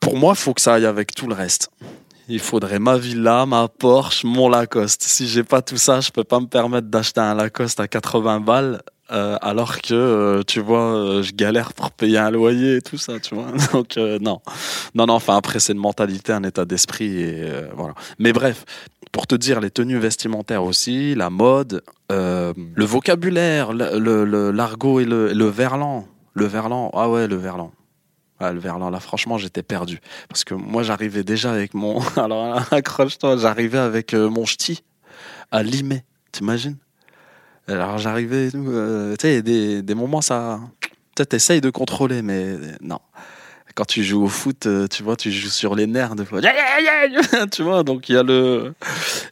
Pour 0.00 0.16
moi, 0.16 0.34
faut 0.34 0.54
que 0.54 0.60
ça 0.60 0.74
aille 0.74 0.86
avec 0.86 1.14
tout 1.14 1.26
le 1.26 1.34
reste. 1.34 1.70
Il 2.28 2.40
faudrait 2.40 2.78
ma 2.78 2.96
villa, 2.96 3.44
ma 3.44 3.68
Porsche, 3.68 4.24
mon 4.24 4.48
Lacoste. 4.48 5.02
Si 5.02 5.28
j'ai 5.28 5.44
pas 5.44 5.60
tout 5.60 5.76
ça, 5.76 6.00
je 6.00 6.10
peux 6.10 6.24
pas 6.24 6.40
me 6.40 6.46
permettre 6.46 6.88
d'acheter 6.88 7.20
un 7.20 7.34
Lacoste 7.34 7.80
à 7.80 7.88
80 7.88 8.40
balles. 8.40 8.80
euh, 9.12 9.36
alors 9.42 9.82
que 9.82 9.92
euh, 9.92 10.42
tu 10.46 10.60
vois, 10.60 10.94
euh, 10.96 11.22
je 11.22 11.32
galère 11.32 11.74
pour 11.74 11.90
payer 11.90 12.16
un 12.16 12.30
loyer 12.30 12.76
et 12.76 12.80
tout 12.80 12.96
ça, 12.96 13.20
tu 13.20 13.34
vois. 13.34 13.48
Donc 13.74 13.96
non, 13.98 14.40
non, 14.94 15.06
non. 15.06 15.12
Enfin 15.14 15.36
après, 15.36 15.60
c'est 15.60 15.74
une 15.74 15.78
mentalité, 15.78 16.32
un 16.32 16.42
état 16.44 16.64
d'esprit 16.64 17.34
voilà. 17.76 17.92
Mais 18.18 18.32
bref, 18.32 18.64
pour 19.12 19.26
te 19.26 19.34
dire, 19.34 19.60
les 19.60 19.70
tenues 19.70 19.98
vestimentaires 19.98 20.64
aussi, 20.64 21.14
la 21.14 21.28
mode, 21.28 21.82
le 22.08 22.84
vocabulaire, 22.84 23.74
le- 23.74 23.98
le- 23.98 24.24
le- 24.24 24.50
l'argot 24.50 25.00
et 25.00 25.04
le 25.04 25.46
verlan. 25.46 26.06
Le 26.32 26.46
verlan, 26.46 26.90
ah 26.94 27.08
ouais, 27.10 27.28
le 27.28 27.36
verlan. 27.36 27.70
Verlan, 28.52 28.90
là, 28.90 29.00
franchement, 29.00 29.38
j'étais 29.38 29.62
perdu. 29.62 30.00
Parce 30.28 30.44
que 30.44 30.54
moi, 30.54 30.82
j'arrivais 30.82 31.24
déjà 31.24 31.52
avec 31.52 31.74
mon. 31.74 32.00
Alors, 32.16 32.60
accroche-toi, 32.72 33.36
j'arrivais 33.36 33.78
avec 33.78 34.14
euh, 34.14 34.28
mon 34.28 34.44
ch'ti 34.44 34.82
à 35.50 35.62
limer, 35.62 36.04
t'imagines? 36.32 36.76
Alors, 37.68 37.98
j'arrivais 37.98 38.50
euh, 38.54 39.16
tu 39.16 39.22
sais, 39.22 39.42
des, 39.42 39.82
des 39.82 39.94
moments, 39.94 40.20
ça. 40.20 40.60
Peut-être 41.14 41.30
t'essayes 41.30 41.60
de 41.60 41.70
contrôler, 41.70 42.22
mais 42.22 42.44
euh, 42.44 42.76
non. 42.80 42.98
Quand 43.74 43.84
tu 43.84 44.04
joues 44.04 44.22
au 44.22 44.28
foot, 44.28 44.66
euh, 44.66 44.86
tu 44.86 45.02
vois, 45.02 45.16
tu 45.16 45.32
joues 45.32 45.48
sur 45.48 45.74
les 45.74 45.86
nerfs 45.86 46.14
de 46.14 46.24
fois. 46.24 46.40
tu 47.52 47.62
vois, 47.62 47.82
donc 47.82 48.08
il 48.08 48.14
y 48.14 48.18
a 48.18 48.22
le, 48.22 48.72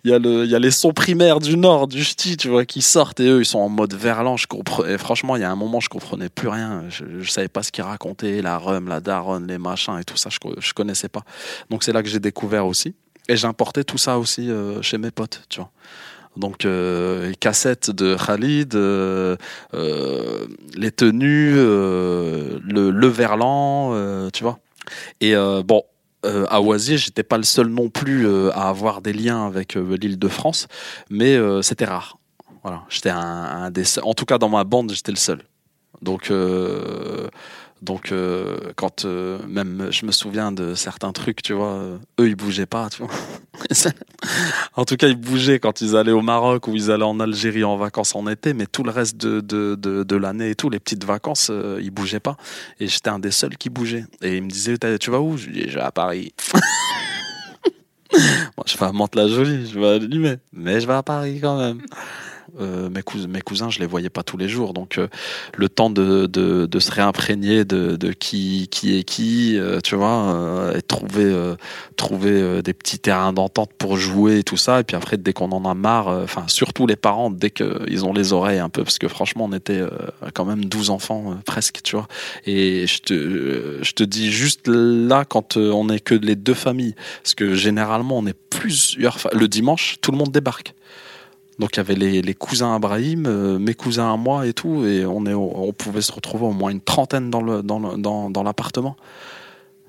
il 0.04 0.10
y 0.10 0.14
a 0.14 0.18
le, 0.18 0.44
il 0.44 0.50
y 0.50 0.54
a 0.56 0.58
les 0.58 0.72
sons 0.72 0.92
primaires 0.92 1.38
du 1.38 1.56
nord, 1.56 1.86
du 1.86 2.02
ch'ti, 2.02 2.36
tu 2.36 2.48
vois, 2.48 2.64
qui 2.64 2.82
sortent 2.82 3.20
et 3.20 3.28
eux, 3.28 3.40
ils 3.40 3.46
sont 3.46 3.60
en 3.60 3.68
mode 3.68 3.94
verlan. 3.94 4.36
Je 4.36 4.48
comprenais, 4.48 4.98
franchement, 4.98 5.36
il 5.36 5.42
y 5.42 5.44
a 5.44 5.50
un 5.50 5.56
moment, 5.56 5.78
je 5.78 5.88
comprenais 5.88 6.28
plus 6.28 6.48
rien. 6.48 6.84
Je, 6.88 7.04
je 7.20 7.30
savais 7.30 7.48
pas 7.48 7.62
ce 7.62 7.70
qu'ils 7.70 7.84
racontaient, 7.84 8.42
la 8.42 8.58
rhum, 8.58 8.88
la 8.88 9.00
daronne, 9.00 9.46
les 9.46 9.58
machins 9.58 9.98
et 10.00 10.04
tout 10.04 10.16
ça, 10.16 10.28
je, 10.30 10.38
je 10.58 10.72
connaissais 10.72 11.08
pas. 11.08 11.22
Donc 11.70 11.84
c'est 11.84 11.92
là 11.92 12.02
que 12.02 12.08
j'ai 12.08 12.20
découvert 12.20 12.66
aussi. 12.66 12.94
Et 13.28 13.36
j'importais 13.36 13.84
tout 13.84 13.98
ça 13.98 14.18
aussi 14.18 14.50
euh, 14.50 14.82
chez 14.82 14.98
mes 14.98 15.12
potes, 15.12 15.42
tu 15.48 15.60
vois. 15.60 15.70
Donc 16.36 16.64
euh, 16.64 17.28
les 17.28 17.34
cassettes 17.34 17.90
de 17.90 18.16
Khalid, 18.16 18.74
euh, 18.74 19.36
euh, 19.74 20.46
les 20.74 20.90
tenues, 20.90 21.52
euh, 21.56 22.58
le, 23.02 23.08
verlan, 23.08 23.90
euh, 23.92 24.30
tu 24.30 24.42
vois. 24.44 24.58
Et 25.20 25.34
euh, 25.34 25.62
bon, 25.62 25.82
euh, 26.24 26.46
à 26.48 26.60
Oisier, 26.60 26.98
j'étais 26.98 27.22
pas 27.22 27.36
le 27.36 27.42
seul 27.42 27.68
non 27.68 27.88
plus 27.88 28.26
euh, 28.26 28.50
à 28.52 28.68
avoir 28.68 29.02
des 29.02 29.12
liens 29.12 29.46
avec 29.46 29.74
l'île 29.74 30.18
de 30.18 30.28
France, 30.28 30.68
mais 31.10 31.36
c'était 31.62 31.84
rare. 31.84 32.18
Voilà, 32.62 32.84
j'étais 32.88 33.10
un, 33.10 33.70
des. 33.70 33.98
En 34.00 34.14
tout 34.14 34.24
cas, 34.24 34.38
dans 34.38 34.48
ma 34.48 34.64
bande, 34.64 34.92
j'étais 34.92 35.12
le 35.12 35.16
seul. 35.16 35.42
Donc, 36.00 36.32
donc 37.82 38.12
euh, 38.12 38.56
quand 38.76 39.04
euh, 39.04 39.38
même 39.46 39.88
je 39.90 40.06
me 40.06 40.12
souviens 40.12 40.52
de 40.52 40.74
certains 40.74 41.12
trucs, 41.12 41.42
tu 41.42 41.52
vois, 41.52 41.74
euh, 41.74 41.98
eux 42.20 42.28
ils 42.28 42.36
bougeaient 42.36 42.66
pas, 42.66 42.88
en 44.76 44.84
tout 44.84 44.96
cas, 44.96 45.08
ils 45.08 45.16
bougeaient 45.16 45.58
quand 45.58 45.80
ils 45.80 45.96
allaient 45.96 46.12
au 46.12 46.22
Maroc 46.22 46.68
ou 46.68 46.74
ils 46.74 46.90
allaient 46.90 47.04
en 47.04 47.20
Algérie 47.20 47.64
en 47.64 47.76
vacances 47.76 48.14
en 48.14 48.26
été, 48.26 48.54
mais 48.54 48.66
tout 48.66 48.82
le 48.82 48.90
reste 48.90 49.16
de, 49.16 49.40
de, 49.40 49.74
de, 49.76 50.16
l'année 50.16 50.50
et 50.50 50.54
tout, 50.54 50.70
les 50.70 50.80
petites 50.80 51.04
vacances, 51.04 51.48
euh, 51.50 51.80
ils 51.82 51.90
bougeaient 51.90 52.20
pas. 52.20 52.36
Et 52.80 52.88
j'étais 52.88 53.10
un 53.10 53.18
des 53.18 53.30
seuls 53.30 53.56
qui 53.56 53.70
bougeait. 53.70 54.04
Et 54.22 54.36
ils 54.36 54.42
me 54.42 54.50
disaient, 54.50 54.78
tu 54.98 55.10
vas 55.10 55.20
où? 55.20 55.36
Je 55.36 55.46
lui 55.46 55.54
dis, 55.54 55.68
je 55.68 55.74
vais 55.76 55.84
à 55.84 55.92
Paris. 55.92 56.32
Moi, 58.12 58.64
je 58.66 58.76
vais 58.76 58.86
à 58.86 58.92
Mantes-la-Jolie, 58.92 59.70
je 59.70 59.78
vais 59.78 59.96
à 59.96 59.98
mais 60.52 60.80
je 60.80 60.86
vais 60.86 60.94
à 60.94 61.02
Paris 61.02 61.40
quand 61.40 61.58
même. 61.58 61.80
Euh, 62.60 62.90
mes, 62.90 63.40
cousins, 63.40 63.70
je 63.70 63.78
les 63.78 63.86
voyais 63.86 64.10
pas 64.10 64.22
tous 64.22 64.36
les 64.36 64.48
jours, 64.48 64.74
donc 64.74 64.98
euh, 64.98 65.08
le 65.56 65.70
temps 65.70 65.88
de, 65.88 66.28
se 66.78 66.90
réimprégner 66.90 67.64
de, 67.64 68.12
qui, 68.12 68.68
qui 68.70 68.98
est 68.98 69.04
qui, 69.04 69.56
euh, 69.56 69.80
tu 69.80 69.96
vois, 69.96 70.72
et 70.74 70.82
trouver, 70.82 71.54
trouver 71.96 72.62
des 72.62 72.74
petits 72.74 72.98
terrains 72.98 73.32
d'entente 73.32 73.70
pour 73.78 73.96
jouer 73.96 74.38
et 74.38 74.42
tout 74.42 74.56
ça. 74.56 74.80
Et 74.80 74.84
puis 74.84 74.96
après, 74.96 75.16
dès 75.16 75.32
qu'on 75.32 75.52
en 75.52 75.64
a 75.64 75.74
marre, 75.74 76.08
enfin, 76.08 76.44
surtout 76.46 76.86
les 76.86 76.96
parents, 76.96 77.30
dès 77.30 77.50
qu'ils 77.50 78.04
ont 78.04 78.12
les 78.12 78.32
oreilles 78.32 78.58
un 78.58 78.68
peu, 78.68 78.84
parce 78.84 78.98
que 78.98 79.08
franchement, 79.08 79.46
on 79.46 79.52
était 79.52 79.82
quand 80.34 80.44
même 80.44 80.64
12 80.64 80.90
enfants 80.90 81.36
presque, 81.46 81.80
tu 81.82 81.96
vois. 81.96 82.08
Et 82.44 82.86
je 82.86 82.98
te, 83.00 83.78
je 83.82 83.92
te 83.92 84.02
dis 84.02 84.30
juste 84.30 84.68
là, 84.68 85.24
quand 85.24 85.56
on 85.56 85.88
est 85.88 86.00
que 86.00 86.14
les 86.14 86.36
deux 86.36 86.54
familles, 86.54 86.94
parce 87.22 87.34
que 87.34 87.54
généralement, 87.54 88.18
on 88.18 88.26
est 88.26 88.36
plusieurs. 88.50 89.18
Le 89.32 89.48
dimanche, 89.48 89.96
tout 90.02 90.12
le 90.12 90.18
monde 90.18 90.32
débarque. 90.32 90.74
Donc 91.58 91.70
il 91.74 91.76
y 91.76 91.80
avait 91.80 91.94
les, 91.94 92.34
cousins 92.34 92.74
Abraham, 92.74 93.26
euh, 93.26 93.58
mes 93.58 93.74
cousins 93.74 94.12
à 94.12 94.16
moi 94.16 94.46
et 94.46 94.52
tout, 94.52 94.84
et 94.84 95.04
on, 95.04 95.72
pouvait 95.72 96.02
se 96.02 96.12
retrouver 96.12 96.46
au 96.46 96.52
moins 96.52 96.70
une 96.70 96.80
trentaine 96.80 97.30
dans, 97.30 97.42
dans 97.42 98.42
l'appartement. 98.42 98.96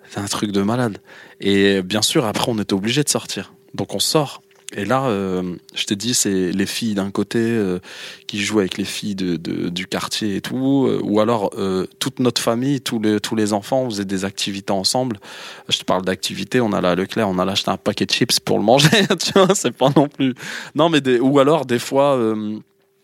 C'est 0.09 0.19
un 0.19 0.25
truc 0.25 0.51
de 0.51 0.61
malade. 0.61 0.99
Et 1.39 1.81
bien 1.81 2.03
sûr, 2.03 2.25
après, 2.25 2.51
on 2.51 2.59
était 2.59 2.73
obligé 2.73 3.03
de 3.03 3.09
sortir. 3.09 3.53
Donc 3.73 3.95
on 3.95 3.99
sort. 3.99 4.42
Et 4.75 4.85
là, 4.85 5.05
euh, 5.05 5.55
je 5.75 5.85
t'ai 5.85 5.95
dit, 5.95 6.13
c'est 6.13 6.51
les 6.51 6.65
filles 6.65 6.95
d'un 6.95 7.11
côté 7.11 7.39
euh, 7.39 7.79
qui 8.27 8.41
jouent 8.41 8.59
avec 8.59 8.77
les 8.77 8.85
filles 8.85 9.15
de, 9.15 9.37
du 9.69 9.85
quartier 9.85 10.35
et 10.35 10.41
tout, 10.41 10.87
euh, 10.87 10.99
ou 11.03 11.19
alors 11.19 11.51
toute 11.99 12.19
notre 12.19 12.41
famille, 12.41 12.81
tous 12.81 12.99
les, 12.99 13.19
tous 13.19 13.35
les 13.35 13.53
enfants, 13.53 13.83
on 13.83 13.89
faisait 13.89 14.05
des 14.05 14.25
activités 14.25 14.73
ensemble. 14.73 15.19
Je 15.69 15.77
te 15.77 15.83
parle 15.83 16.03
d'activités, 16.03 16.59
on 16.61 16.73
allait 16.73 16.87
à 16.87 16.95
Leclerc, 16.95 17.29
on 17.29 17.37
allait 17.37 17.51
acheter 17.51 17.71
un 17.71 17.77
paquet 17.77 18.05
de 18.05 18.11
chips 18.11 18.39
pour 18.39 18.57
le 18.57 18.63
manger, 18.63 19.05
tu 19.19 19.31
vois, 19.35 19.53
c'est 19.53 19.71
pas 19.71 19.89
non 19.95 20.07
plus. 20.07 20.33
Non, 20.75 20.89
mais 20.89 21.01
des, 21.01 21.19
ou 21.19 21.39
alors 21.39 21.65
des 21.65 21.79
fois. 21.79 22.19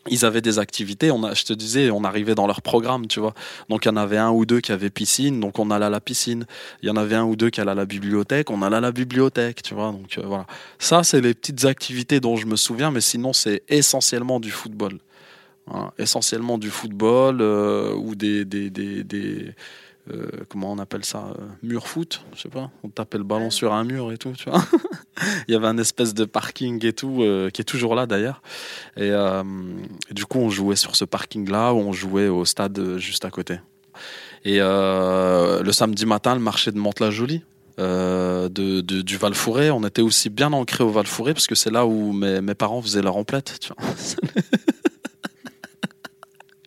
Ils 0.09 0.25
avaient 0.25 0.41
des 0.41 0.59
activités, 0.59 1.11
on 1.11 1.23
a, 1.23 1.33
je 1.33 1.43
te 1.43 1.53
disais, 1.53 1.91
on 1.91 2.03
arrivait 2.03 2.35
dans 2.35 2.47
leur 2.47 2.61
programme, 2.61 3.07
tu 3.07 3.19
vois. 3.19 3.33
Donc 3.69 3.85
il 3.85 3.89
y 3.89 3.91
en 3.91 3.97
avait 3.97 4.17
un 4.17 4.31
ou 4.31 4.45
deux 4.45 4.59
qui 4.59 4.71
avaient 4.71 4.89
piscine, 4.89 5.39
donc 5.39 5.59
on 5.59 5.71
allait 5.71 5.85
à 5.85 5.89
la 5.89 6.01
piscine. 6.01 6.45
Il 6.81 6.89
y 6.89 6.91
en 6.91 6.95
avait 6.95 7.15
un 7.15 7.25
ou 7.25 7.35
deux 7.35 7.49
qui 7.49 7.61
allaient 7.61 7.71
à 7.71 7.75
la 7.75 7.85
bibliothèque, 7.85 8.49
on 8.49 8.61
allait 8.61 8.77
à 8.77 8.81
la 8.81 8.91
bibliothèque, 8.91 9.61
tu 9.61 9.73
vois. 9.73 9.91
Donc 9.91 10.17
euh, 10.17 10.23
voilà. 10.25 10.45
Ça, 10.77 11.03
c'est 11.03 11.21
les 11.21 11.33
petites 11.33 11.65
activités 11.65 12.19
dont 12.19 12.35
je 12.35 12.45
me 12.45 12.55
souviens, 12.55 12.91
mais 12.91 13.01
sinon, 13.01 13.33
c'est 13.33 13.63
essentiellement 13.69 14.39
du 14.39 14.51
football. 14.51 14.99
Voilà. 15.67 15.93
Essentiellement 15.97 16.57
du 16.57 16.69
football 16.69 17.39
euh, 17.41 17.93
ou 17.93 18.15
des. 18.15 18.45
des, 18.45 18.69
des, 18.69 19.03
des 19.03 19.55
comment 20.49 20.71
on 20.71 20.77
appelle 20.79 21.05
ça 21.05 21.33
euh, 21.39 21.43
Mur 21.63 21.87
foot, 21.87 22.21
je 22.35 22.41
sais 22.41 22.49
pas. 22.49 22.69
On 22.83 22.89
tapait 22.89 23.17
le 23.17 23.23
ballon 23.23 23.49
sur 23.49 23.73
un 23.73 23.83
mur 23.83 24.11
et 24.11 24.17
tout, 24.17 24.33
tu 24.37 24.49
vois. 24.49 24.63
Il 25.47 25.53
y 25.53 25.55
avait 25.55 25.67
un 25.67 25.77
espèce 25.77 26.13
de 26.13 26.25
parking 26.25 26.85
et 26.85 26.93
tout, 26.93 27.23
euh, 27.23 27.49
qui 27.49 27.61
est 27.61 27.65
toujours 27.65 27.95
là 27.95 28.05
d'ailleurs. 28.05 28.41
Et, 28.97 29.09
euh, 29.11 29.43
et 30.09 30.13
du 30.13 30.25
coup, 30.25 30.39
on 30.39 30.49
jouait 30.49 30.75
sur 30.75 30.95
ce 30.95 31.05
parking-là, 31.05 31.73
ou 31.73 31.77
on 31.79 31.91
jouait 31.91 32.27
au 32.27 32.45
stade 32.45 32.77
euh, 32.79 32.97
juste 32.97 33.25
à 33.25 33.29
côté. 33.31 33.59
Et 34.45 34.57
euh, 34.61 35.61
le 35.61 35.71
samedi 35.73 36.05
matin, 36.05 36.33
le 36.35 36.39
marché 36.41 36.71
de 36.71 36.77
Mantes-la-Jolie, 36.77 37.43
euh, 37.79 38.47
de, 38.49 38.81
de- 38.81 39.01
du 39.01 39.17
Val-Fouré, 39.17 39.71
on 39.71 39.83
était 39.85 40.01
aussi 40.01 40.29
bien 40.29 40.53
ancré 40.53 40.83
au 40.83 40.89
Val-Fouré, 40.89 41.33
parce 41.33 41.47
que 41.47 41.55
c'est 41.55 41.71
là 41.71 41.85
où 41.85 42.13
mes, 42.13 42.39
mes 42.41 42.55
parents 42.55 42.81
faisaient 42.81 43.01
leur 43.01 43.17
emplette. 43.17 43.57
Tu 43.59 43.73
vois. 43.77 43.93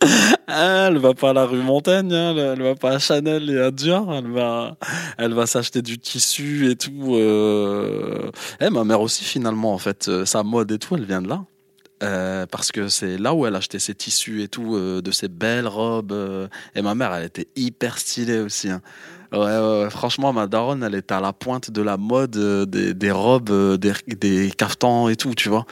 Ah, 0.48 0.88
Elle 0.88 0.98
va 0.98 1.14
pas 1.14 1.30
à 1.30 1.32
la 1.32 1.44
rue 1.46 1.62
Montaigne, 1.62 2.12
hein, 2.12 2.34
elle, 2.36 2.62
va 2.62 2.74
pas 2.74 2.92
à 2.92 2.98
Chanel 2.98 3.48
et 3.48 3.58
à 3.58 3.70
Dior, 3.70 4.12
elle 4.12 4.30
va, 4.30 4.76
elle 5.16 5.32
va 5.32 5.46
s'acheter 5.46 5.80
du 5.80 5.98
tissu 5.98 6.70
et 6.70 6.76
tout. 6.76 7.14
Euh... 7.14 8.30
Eh, 8.60 8.68
ma 8.68 8.84
mère 8.84 9.00
aussi 9.00 9.24
finalement, 9.24 9.72
en 9.72 9.78
fait, 9.78 10.08
euh, 10.08 10.26
sa 10.26 10.42
mode 10.42 10.70
et 10.72 10.78
tout, 10.78 10.96
elle 10.96 11.04
vient 11.04 11.22
de 11.22 11.28
là. 11.28 11.44
Euh, 12.02 12.46
parce 12.46 12.72
que 12.72 12.88
c'est 12.88 13.16
là 13.16 13.32
où 13.32 13.46
elle 13.46 13.54
achetait 13.54 13.78
ses 13.78 13.94
tissus 13.94 14.42
et 14.42 14.48
tout, 14.48 14.74
euh, 14.74 15.00
de 15.00 15.10
ses 15.12 15.28
belles 15.28 15.68
robes. 15.68 16.48
Et 16.74 16.82
ma 16.82 16.94
mère, 16.94 17.14
elle 17.14 17.24
était 17.24 17.48
hyper 17.56 17.96
stylée 17.98 18.40
aussi. 18.40 18.68
hein. 18.68 18.82
Franchement, 19.88 20.32
ma 20.32 20.46
daronne, 20.48 20.82
elle 20.82 20.96
était 20.96 21.14
à 21.14 21.20
la 21.20 21.32
pointe 21.32 21.70
de 21.70 21.80
la 21.80 21.96
mode 21.96 22.36
des, 22.68 23.10
robes, 23.10 23.78
des, 23.78 23.92
des 24.16 24.50
caftans 24.50 25.08
et 25.08 25.16
tout, 25.16 25.34
tu 25.34 25.48
vois. 25.48 25.64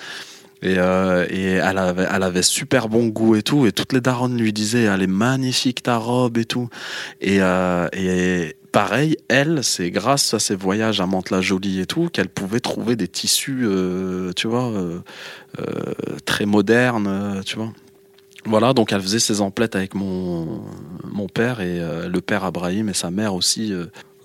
Et, 0.63 0.75
euh, 0.77 1.27
elle, 1.31 2.23
avait, 2.23 2.43
super 2.43 2.89
bon 2.89 3.09
goût 3.09 3.37
et 3.37 3.43
tout. 3.43 3.67
Et 3.67 3.73
toutes 3.73 3.93
les 3.93 4.01
daronnes 4.01 4.37
lui 4.37 4.53
disaient, 4.53 4.83
elle 4.83 5.03
est 5.03 5.07
magnifique 5.07 5.83
ta 5.83 5.97
robe 5.97 6.39
et 6.39 6.45
tout. 6.45 6.69
Et, 7.21 7.39
euh, 7.41 7.89
pareil, 8.73 9.17
elle, 9.29 9.65
c'est 9.65 9.91
grâce 9.91 10.35
à 10.35 10.39
ses 10.39 10.55
voyages 10.55 11.01
à 11.01 11.07
Mantes-la-Jolie 11.07 11.81
et 11.81 11.87
tout 11.87 12.09
qu'elle 12.09 12.29
pouvait 12.29 12.61
trouver 12.61 12.97
des 12.97 13.09
tissus, 13.09 13.63
euh, 13.65 14.33
tu 14.35 14.49
vois, 14.49 14.73
très 16.25 16.47
modernes, 16.47 17.43
tu 17.45 17.57
vois. 17.57 17.73
Voilà, 18.47 18.73
donc 18.73 18.93
elle 18.93 19.03
faisait 19.03 19.19
ses 19.19 19.43
emplettes 19.43 19.77
avec 19.77 19.95
mon, 19.95 20.63
mon 21.05 21.27
père 21.27 21.61
et 21.61 21.79
le 22.09 22.21
père 22.21 22.45
Abrahim 22.45 22.89
et 22.89 22.95
sa 22.95 23.11
mère 23.11 23.35
aussi. 23.35 23.75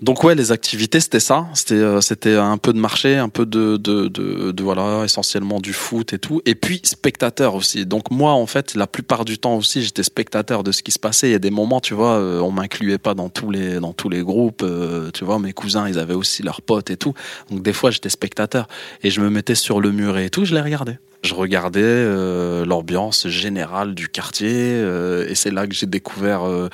Donc 0.02 0.24
ouais, 0.24 0.34
les 0.34 0.52
activités 0.52 1.00
c'était 1.00 1.20
ça, 1.20 1.46
c'était 1.54 1.74
euh, 1.74 2.02
c'était 2.02 2.34
un 2.34 2.58
peu 2.58 2.74
de 2.74 2.78
marché, 2.78 3.16
un 3.16 3.30
peu 3.30 3.46
de, 3.46 3.78
de, 3.78 4.08
de, 4.08 4.52
de, 4.52 4.62
voilà 4.62 5.04
essentiellement 5.04 5.58
du 5.58 5.72
foot 5.72 6.12
et 6.12 6.18
tout, 6.18 6.42
et 6.44 6.54
puis 6.54 6.80
spectateur 6.84 7.54
aussi. 7.54 7.86
Donc 7.86 8.10
moi 8.10 8.32
en 8.32 8.44
fait 8.44 8.74
la 8.74 8.86
plupart 8.86 9.24
du 9.24 9.38
temps 9.38 9.56
aussi 9.56 9.82
j'étais 9.82 10.02
spectateur 10.02 10.62
de 10.62 10.70
ce 10.70 10.82
qui 10.82 10.92
se 10.92 10.98
passait. 10.98 11.28
Il 11.28 11.32
y 11.32 11.36
a 11.36 11.38
des 11.38 11.50
moments 11.50 11.80
tu 11.80 11.94
vois, 11.94 12.16
euh, 12.16 12.40
on 12.40 12.50
m'incluait 12.50 12.98
pas 12.98 13.14
dans 13.14 13.30
tous 13.30 13.50
les 13.50 13.80
dans 13.80 13.94
tous 13.94 14.10
les 14.10 14.22
groupes, 14.22 14.62
euh, 14.62 15.10
tu 15.12 15.24
vois, 15.24 15.38
mes 15.38 15.54
cousins 15.54 15.88
ils 15.88 15.98
avaient 15.98 16.14
aussi 16.14 16.42
leurs 16.42 16.60
potes 16.60 16.90
et 16.90 16.98
tout. 16.98 17.14
Donc 17.50 17.62
des 17.62 17.72
fois 17.72 17.90
j'étais 17.90 18.10
spectateur 18.10 18.68
et 19.02 19.08
je 19.08 19.22
me 19.22 19.30
mettais 19.30 19.54
sur 19.54 19.80
le 19.80 19.92
mur 19.92 20.18
et 20.18 20.28
tout, 20.28 20.44
je 20.44 20.54
les 20.54 20.60
regardais. 20.60 20.98
Je 21.26 21.34
regardais 21.34 21.80
euh, 21.82 22.64
l'ambiance 22.64 23.26
générale 23.26 23.96
du 23.96 24.08
quartier 24.08 24.48
euh, 24.52 25.26
et 25.28 25.34
c'est 25.34 25.50
là 25.50 25.66
que 25.66 25.74
j'ai 25.74 25.86
découvert 25.86 26.42
euh, 26.46 26.68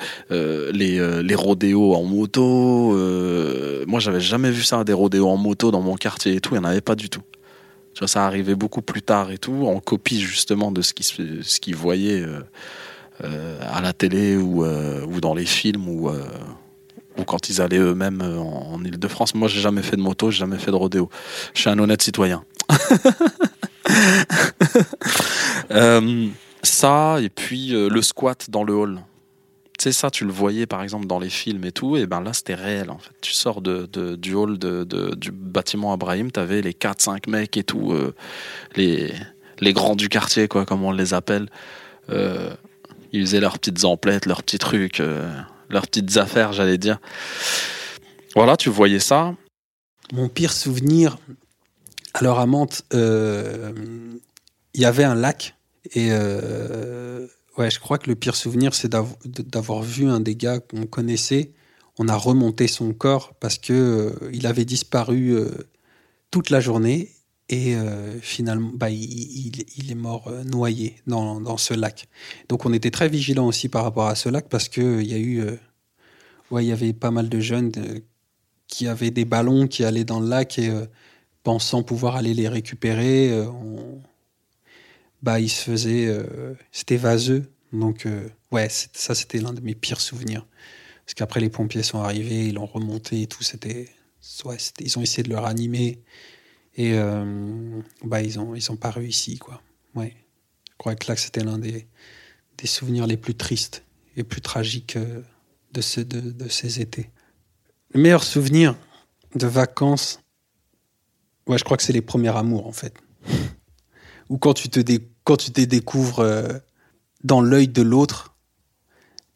les, 0.71 1.23
les 1.23 1.35
rodéos 1.35 1.95
en 1.95 2.03
moto. 2.03 2.95
moi, 3.87 3.99
j'avais 3.99 4.21
jamais 4.21 4.51
vu 4.51 4.61
ça, 4.61 4.83
des 4.83 4.93
rodéos 4.93 5.27
en 5.27 5.37
moto 5.37 5.71
dans 5.71 5.81
mon 5.81 5.95
quartier 5.95 6.35
et 6.35 6.39
tout. 6.39 6.53
Il 6.53 6.59
n'y 6.59 6.65
en 6.65 6.69
avait 6.69 6.81
pas 6.81 6.95
du 6.95 7.09
tout. 7.09 7.21
Ça 8.05 8.25
arrivait 8.25 8.55
beaucoup 8.55 8.81
plus 8.81 9.01
tard 9.01 9.31
et 9.31 9.37
tout, 9.37 9.65
en 9.67 9.79
copie 9.79 10.19
justement 10.21 10.71
de 10.71 10.81
ce 10.81 10.93
se- 11.01 11.41
ce 11.41 11.59
qu'ils 11.59 11.75
voyaient 11.75 12.23
à 13.23 13.81
la 13.81 13.93
télé 13.93 14.35
ou, 14.37 14.65
ou 14.65 15.21
dans 15.21 15.33
les 15.33 15.45
films 15.45 15.87
ou, 15.87 16.09
ou 16.09 17.23
quand 17.23 17.49
ils 17.49 17.61
allaient 17.61 17.77
eux-mêmes 17.77 18.21
en, 18.21 18.73
en 18.73 18.83
Ile-de-France. 18.83 19.33
Moi, 19.35 19.47
j'ai 19.47 19.61
jamais 19.61 19.81
fait 19.83 19.95
de 19.95 20.01
moto, 20.01 20.29
j'ai 20.31 20.39
jamais 20.39 20.57
fait 20.59 20.71
de 20.71 20.75
rodéo. 20.75 21.09
Je 21.55 21.61
suis 21.61 21.69
un 21.69 21.79
honnête 21.79 22.01
citoyen. 22.01 22.43
Euh, 25.71 26.27
ça, 26.61 27.17
et 27.21 27.29
puis 27.29 27.73
euh, 27.73 27.89
le 27.89 28.01
squat 28.01 28.49
dans 28.49 28.63
le 28.63 28.73
hall. 28.73 28.99
Tu 29.79 29.85
sais, 29.85 29.91
ça, 29.91 30.11
tu 30.11 30.25
le 30.25 30.31
voyais 30.31 30.67
par 30.67 30.83
exemple 30.83 31.07
dans 31.07 31.19
les 31.19 31.29
films 31.29 31.63
et 31.63 31.71
tout, 31.71 31.97
et 31.97 32.05
ben 32.05 32.21
là, 32.21 32.33
c'était 32.33 32.53
réel 32.53 32.91
en 32.91 32.97
fait. 32.97 33.13
Tu 33.21 33.31
sors 33.31 33.61
du 33.61 34.35
hall 34.35 34.59
du 34.59 35.31
bâtiment 35.31 35.93
Abraham, 35.93 36.31
t'avais 36.31 36.61
les 36.61 36.73
4-5 36.73 37.29
mecs 37.29 37.57
et 37.57 37.63
tout, 37.63 37.91
euh, 37.91 38.13
les, 38.75 39.13
les 39.59 39.73
grands 39.73 39.95
du 39.95 40.09
quartier, 40.09 40.47
quoi, 40.47 40.65
comme 40.65 40.83
on 40.83 40.91
les 40.91 41.13
appelle. 41.13 41.49
Ils 42.09 43.21
faisaient 43.21 43.39
leurs 43.39 43.57
petites 43.57 43.85
emplettes, 43.85 44.25
leurs 44.25 44.43
petits 44.43 44.59
trucs, 44.59 45.01
leurs 45.69 45.87
petites 45.87 46.17
affaires, 46.17 46.53
j'allais 46.53 46.77
dire. 46.77 46.99
Voilà, 48.35 48.57
tu 48.57 48.69
voyais 48.69 48.99
ça. 48.99 49.33
Mon 50.11 50.27
pire 50.27 50.51
souvenir, 50.51 51.17
alors 52.13 52.39
à 52.39 52.45
Mantes, 52.45 52.83
euh, 52.93 53.73
il 54.73 54.81
y 54.81 54.85
avait 54.85 55.03
un 55.03 55.15
lac 55.15 55.55
et 55.93 56.09
euh, 56.11 57.27
ouais, 57.57 57.69
je 57.71 57.79
crois 57.79 57.97
que 57.97 58.09
le 58.09 58.15
pire 58.15 58.35
souvenir, 58.35 58.73
c'est 58.73 58.89
d'av- 58.89 59.15
d'avoir 59.25 59.81
vu 59.81 60.07
un 60.07 60.19
des 60.19 60.35
gars 60.35 60.59
qu'on 60.59 60.85
connaissait. 60.85 61.51
On 61.99 62.07
a 62.07 62.15
remonté 62.15 62.67
son 62.67 62.93
corps 62.93 63.33
parce 63.39 63.57
que 63.57 63.73
euh, 63.73 64.29
il 64.31 64.47
avait 64.47 64.65
disparu 64.65 65.35
toute 66.31 66.49
la 66.49 66.59
journée 66.59 67.11
et 67.49 67.75
finalement, 68.21 68.71
bah, 68.73 68.89
il, 68.89 69.61
il- 69.77 69.91
est 69.91 69.95
mort 69.95 70.31
noyé 70.45 70.95
dans, 71.05 71.39
dans 71.41 71.57
ce 71.57 71.73
lac. 71.75 72.07
Donc 72.49 72.65
on 72.65 72.73
était 72.73 72.89
très 72.89 73.09
vigilants 73.09 73.45
aussi 73.47 73.69
par 73.69 73.83
rapport 73.83 74.07
à 74.07 74.15
ce 74.15 74.29
lac 74.29 74.49
parce 74.49 74.69
que 74.69 75.01
il 75.01 75.07
y 75.07 75.13
a 75.13 75.19
eu, 75.19 75.43
ouais, 76.51 76.65
il 76.65 76.67
y 76.69 76.71
avait 76.71 76.93
pas 76.93 77.11
mal 77.11 77.29
de 77.29 77.39
jeunes 77.39 77.71
qui 78.67 78.87
avaient 78.87 79.11
des 79.11 79.25
ballons 79.25 79.67
qui 79.67 79.83
allaient 79.83 80.05
dans 80.05 80.19
le 80.19 80.27
lac 80.27 80.57
et 80.57 80.71
pensant 81.43 81.83
pouvoir 81.83 82.15
aller 82.15 82.33
les 82.33 82.47
récupérer, 82.47 83.31
euh, 83.31 83.45
bah, 85.21 85.39
ils 85.39 85.49
se 85.49 85.63
faisaient. 85.63 86.07
euh, 86.07 86.55
c'était 86.71 86.97
vaseux. 86.97 87.51
Donc, 87.71 88.05
euh, 88.05 88.27
ouais, 88.51 88.67
ça, 88.69 89.15
c'était 89.15 89.39
l'un 89.39 89.53
de 89.53 89.61
mes 89.61 89.75
pires 89.75 90.01
souvenirs. 90.01 90.45
Parce 91.05 91.15
qu'après, 91.15 91.39
les 91.41 91.49
pompiers 91.49 91.83
sont 91.83 91.99
arrivés, 91.99 92.47
ils 92.47 92.55
l'ont 92.55 92.65
remonté 92.65 93.21
et 93.23 93.27
tout. 93.27 93.43
C'était. 93.43 93.89
Ouais, 94.45 94.57
ils 94.79 94.97
ont 94.97 95.01
essayé 95.01 95.23
de 95.23 95.29
le 95.29 95.37
ranimer. 95.37 96.01
Et 96.75 96.93
euh, 96.93 97.81
bah, 98.03 98.21
ils 98.21 98.37
n'ont 98.37 98.55
ils 98.55 98.71
ont 98.71 98.77
pas 98.77 98.89
réussi, 98.91 99.37
quoi. 99.37 99.61
Ouais. 99.95 100.15
Je 100.71 100.77
crois 100.77 100.95
que 100.95 101.07
là, 101.07 101.15
c'était 101.15 101.43
l'un 101.43 101.57
des, 101.59 101.87
des 102.57 102.67
souvenirs 102.67 103.05
les 103.05 103.17
plus 103.17 103.35
tristes 103.35 103.83
et 104.15 104.23
plus 104.23 104.41
tragiques 104.41 104.97
de, 105.73 105.81
ce, 105.81 106.01
de, 106.01 106.19
de 106.19 106.47
ces 106.49 106.81
étés. 106.81 107.09
Le 107.93 108.01
meilleur 108.01 108.23
souvenir 108.23 108.75
de 109.35 109.47
vacances, 109.47 110.19
ouais, 111.47 111.57
je 111.57 111.63
crois 111.63 111.77
que 111.77 111.83
c'est 111.83 111.93
les 111.93 112.01
premiers 112.01 112.35
amours, 112.35 112.67
en 112.67 112.71
fait. 112.71 112.93
Ou 114.29 114.37
quand 114.37 114.53
tu 114.53 114.69
te, 114.69 114.79
dé- 114.79 115.09
quand 115.23 115.37
tu 115.37 115.51
te 115.51 115.61
découvres 115.61 116.19
euh, 116.19 116.47
dans 117.23 117.41
l'œil 117.41 117.67
de 117.67 117.81
l'autre 117.81 118.35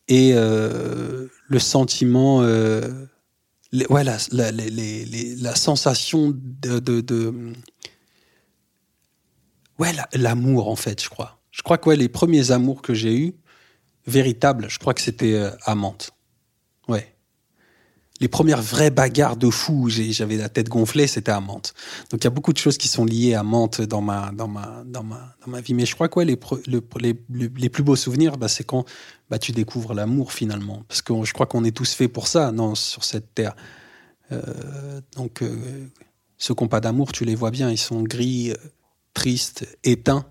et 0.08 0.32
euh, 0.34 1.28
le 1.48 1.60
sentiment, 1.60 2.42
euh, 2.42 3.06
ouais, 3.90 4.04
la, 4.04 4.18
la, 4.32 4.52
les- 4.52 5.36
la 5.36 5.56
sensation 5.56 6.34
de, 6.34 6.80
de, 6.80 7.54
ouais, 9.80 9.94
la- 9.94 10.10
l'amour, 10.14 10.70
en 10.70 10.76
fait, 10.76 11.04
je 11.04 11.10
crois. 11.10 11.40
Je 11.52 11.62
crois 11.62 11.78
que 11.78 11.90
les 11.90 12.10
premiers 12.10 12.52
amours 12.52 12.82
que 12.82 12.94
j'ai 12.94 13.18
eus, 13.18 13.34
véritables, 14.06 14.70
je 14.70 14.80
crois 14.80 14.94
que 14.94 15.02
c'était 15.02 15.50
à 15.64 15.76
Mantes. 15.76 16.12
Ouais 16.88 17.17
les 18.20 18.28
premières 18.28 18.62
vraies 18.62 18.90
bagarres 18.90 19.38
de 19.38 19.50
fou 19.50 19.90
j'avais 19.90 20.38
la 20.38 20.50
tête 20.50 20.70
gonflée, 20.70 21.08
c'était 21.08 21.32
à 21.32 21.40
Mantes. 21.40 21.74
Donc 22.10 22.22
il 22.22 22.24
y 22.26 22.28
a 22.28 22.32
beaucoup 22.32 22.54
de 22.54 22.58
choses 22.58 22.78
qui 22.78 22.88
sont 22.88 23.06
liées 23.06 23.36
à 23.36 23.44
Mantes 23.44 23.82
dans 23.82 24.02
ma, 24.02 24.32
dans 24.32 24.48
ma, 24.48 24.84
dans 24.86 25.04
ma, 25.04 25.36
dans 25.46 25.52
ma 25.52 25.62
vie. 25.62 25.74
Mais 25.74 25.86
je 25.86 25.94
crois 25.94 26.10
que 26.10 26.20
ouais, 26.20 26.26
les, 26.26 26.38
les, 26.68 27.70
plus 27.70 27.84
beaux 27.84 27.96
souvenirs, 27.96 28.38
bah, 28.38 28.48
c'est 28.48 28.64
quand 28.64 28.86
bah, 29.30 29.38
tu 29.38 29.52
découvres 29.52 29.94
l'amour 29.94 30.34
finalement. 30.34 30.84
Parce 30.88 31.02
que 31.02 31.14
je 31.24 31.34
crois 31.34 31.46
qu'on 31.46 31.64
est 31.64 31.76
tous 31.76 31.94
faits 31.94 32.12
pour 32.12 32.28
ça 32.28 32.52
non, 32.52 32.76
sur 32.76 33.04
cette 33.04 33.36
terre. 33.36 33.56
Euh, 34.32 34.42
donc 35.16 35.42
euh, 35.42 35.88
ceux 36.38 36.54
qui 36.56 36.64
n'ont 36.64 36.70
pas 36.70 36.82
d'amour, 36.82 37.12
tu 37.12 37.24
les 37.26 37.36
vois 37.36 37.52
bien, 37.52 37.70
ils 37.72 37.78
sont 37.78 38.02
gris, 38.04 38.52
euh, 38.52 38.56
tristes, 39.14 39.68
éteints. 39.84 40.26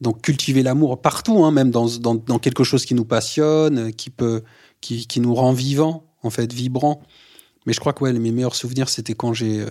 Donc 0.00 0.22
cultiver 0.22 0.62
l'amour 0.62 1.00
partout, 1.00 1.44
hein, 1.44 1.50
même 1.50 1.70
dans, 1.70 1.86
dans, 1.98 2.14
dans 2.14 2.38
quelque 2.38 2.64
chose 2.64 2.84
qui 2.84 2.94
nous 2.94 3.04
passionne, 3.04 3.92
qui, 3.92 4.10
peut, 4.10 4.42
qui, 4.80 5.06
qui 5.06 5.20
nous 5.20 5.34
rend 5.34 5.52
vivants, 5.52 6.11
en 6.22 6.30
fait, 6.30 6.52
vibrants. 6.52 7.02
Mais 7.66 7.72
je 7.72 7.80
crois 7.80 7.92
que 7.92 8.02
ouais, 8.04 8.12
mes 8.12 8.32
meilleurs 8.32 8.56
souvenirs, 8.56 8.88
c'était 8.88 9.14
quand 9.14 9.32
j'ai 9.34 9.60
euh, 9.60 9.68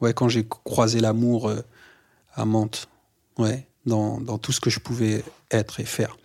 ouais, 0.00 0.14
quand 0.14 0.28
j'ai 0.28 0.46
croisé 0.46 1.00
l'amour 1.00 1.48
euh, 1.48 1.62
à 2.34 2.44
Mantes. 2.44 2.88
Ouais, 3.38 3.68
dans, 3.84 4.20
dans 4.20 4.38
tout 4.38 4.52
ce 4.52 4.60
que 4.60 4.70
je 4.70 4.80
pouvais 4.80 5.22
être 5.50 5.80
et 5.80 5.84
faire. 5.84 6.16